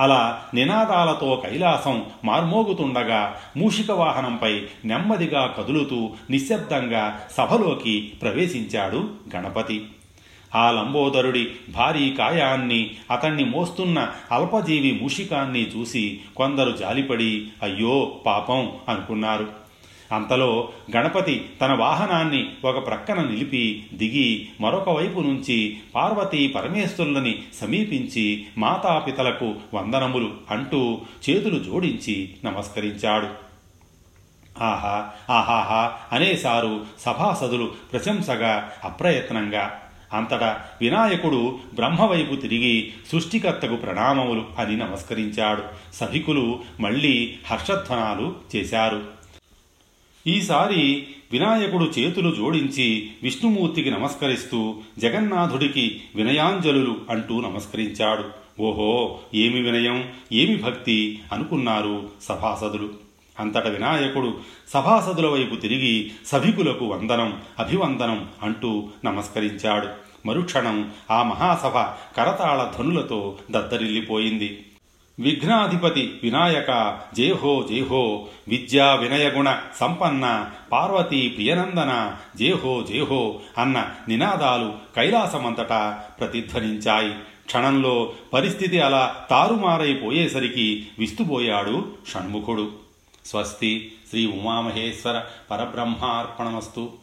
అలా 0.00 0.44
నినాదాలతో 0.54 1.42
కైలాసం 1.46 2.06
మార్మోగుతుండగా 2.24 3.36
మూషిక 3.56 3.90
వాహనంపై 3.90 4.62
నెమ్మదిగా 4.84 5.54
కదులుతూ 5.58 6.10
నిశ్శబ్దంగా 6.30 7.20
సభలోకి 7.32 8.12
ప్రవేశించాడు 8.22 9.10
గణపతి. 9.36 9.86
ఆ 10.54 10.70
లంబోదరుడి 10.70 11.50
భారీ 11.70 12.10
కాయాన్ని 12.10 12.90
అతన్ని 13.10 13.44
మోస్తున్న 13.44 14.12
అల్పజీవి 14.32 14.98
మూషికాన్ని 15.02 15.68
చూసి 15.68 16.20
కొందరు 16.36 16.76
జాలిపడి 16.76 17.48
అయ్యో 17.62 18.16
పాపం 18.26 18.72
అనుకున్నారు. 18.88 19.61
అంతలో 20.12 20.68
గణపతి 20.96 21.48
తన 21.60 21.72
వాహనాన్ని 21.72 22.50
ఒక 22.64 22.86
ప్రక్కన 22.86 23.22
నిలిపి 23.22 23.86
దిగి 23.94 24.48
మరొక 24.60 24.88
వైపు 24.88 25.20
నుంచి 25.20 25.78
పార్వతీ 25.94 26.48
పరమేశ్వరులని 26.48 27.42
సమీపించి 27.54 28.46
మాతాపితలకు 28.58 29.54
వందనములు 29.74 30.32
అంటూ 30.50 31.00
చేతులు 31.30 31.58
జోడించి 31.58 32.30
నమస్కరించాడు. 32.44 33.52
ఆహా 34.62 35.10
ఆహాహా 35.30 35.92
అనేసారు 36.12 36.84
సభాసదులు 37.00 37.70
ప్రశంసగా 37.92 38.70
అప్రయత్నంగా 38.84 39.80
అంతటా 40.12 40.60
వినాయకుడు 40.80 41.58
బ్రహ్మవైపు 41.74 42.34
తిరిగి 42.34 42.92
సృష్టికర్తకు 43.12 43.76
ప్రణామములు 43.76 44.44
అని 44.58 44.76
నమస్కరించాడు. 44.76 45.62
సభికులు 45.94 46.60
మళ్ళీ 46.80 47.34
హర్షధ్వనాలు 47.46 48.36
చేశారు. 48.56 49.21
ఈసారి 50.26 51.06
వినాయకుడు 51.32 51.84
చేతులు 51.84 52.34
జోడించి 52.34 53.10
విష్ణుమూర్తికి 53.22 53.90
నమస్కరిస్తూ 53.90 54.74
జగన్నాథుడికి 54.98 56.00
వినయాంజలులు 56.14 56.96
అంటూ 57.10 57.40
నమస్కరించాడు. 57.40 58.24
ఓహో 58.62 59.18
ఏమి 59.34 59.60
వినయం 59.60 60.12
ఏమి 60.32 60.56
భక్తి 60.56 61.20
అనుకున్నారు 61.32 62.08
సభాసదులు. 62.22 62.90
అంతట 63.40 63.66
వినాయకుడు 63.66 64.34
సభాసదుల 64.68 65.26
వైపు 65.26 65.54
తిరిగి 65.54 66.10
సభికులకు 66.26 66.84
వందనం 66.84 67.42
అభివందనం 67.58 68.28
అంటూ 68.42 68.88
నమస్కరించాడు. 69.04 69.88
మరుక్షణం 70.26 70.90
ఆ 71.10 71.22
మహాసభ 71.22 71.78
కరతాళ 72.16 72.72
ధ్వనులతో 72.76 73.38
దద్దరిల్లిపోయింది. 73.50 74.62
విఘ్నాధిపతి 75.20 76.20
వినాయక 76.22 77.00
జేహో 77.14 77.66
జేహో 77.70 78.26
విద్యా 78.48 78.94
వినయగుణ 78.94 79.58
సంపన్న 79.80 80.50
పార్వతీ 80.72 81.28
ప్రియనందన 81.28 82.14
జేహో 82.36 82.82
జేహో 82.82 83.40
అన్న 83.58 83.90
నినాదాలు 84.08 84.74
కైలాసమంతటా 84.96 86.04
ప్రతిధ్వనించాయి. 86.20 87.14
క్షణంలో 87.46 88.12
పరిస్థితి 88.32 88.80
అలా 88.80 89.16
తారుమారైపోయేసరికి 89.30 90.86
విస్తుపోయాడు 90.98 91.84
షణ్ముఖుడు. 92.14 92.72
స్వస్తి 93.24 93.92
శ్రీ 94.10 94.26
ఉమామహేశ్వర 94.26 95.22
పరబ్రహ్మార్పణమస్తు. 95.50 97.01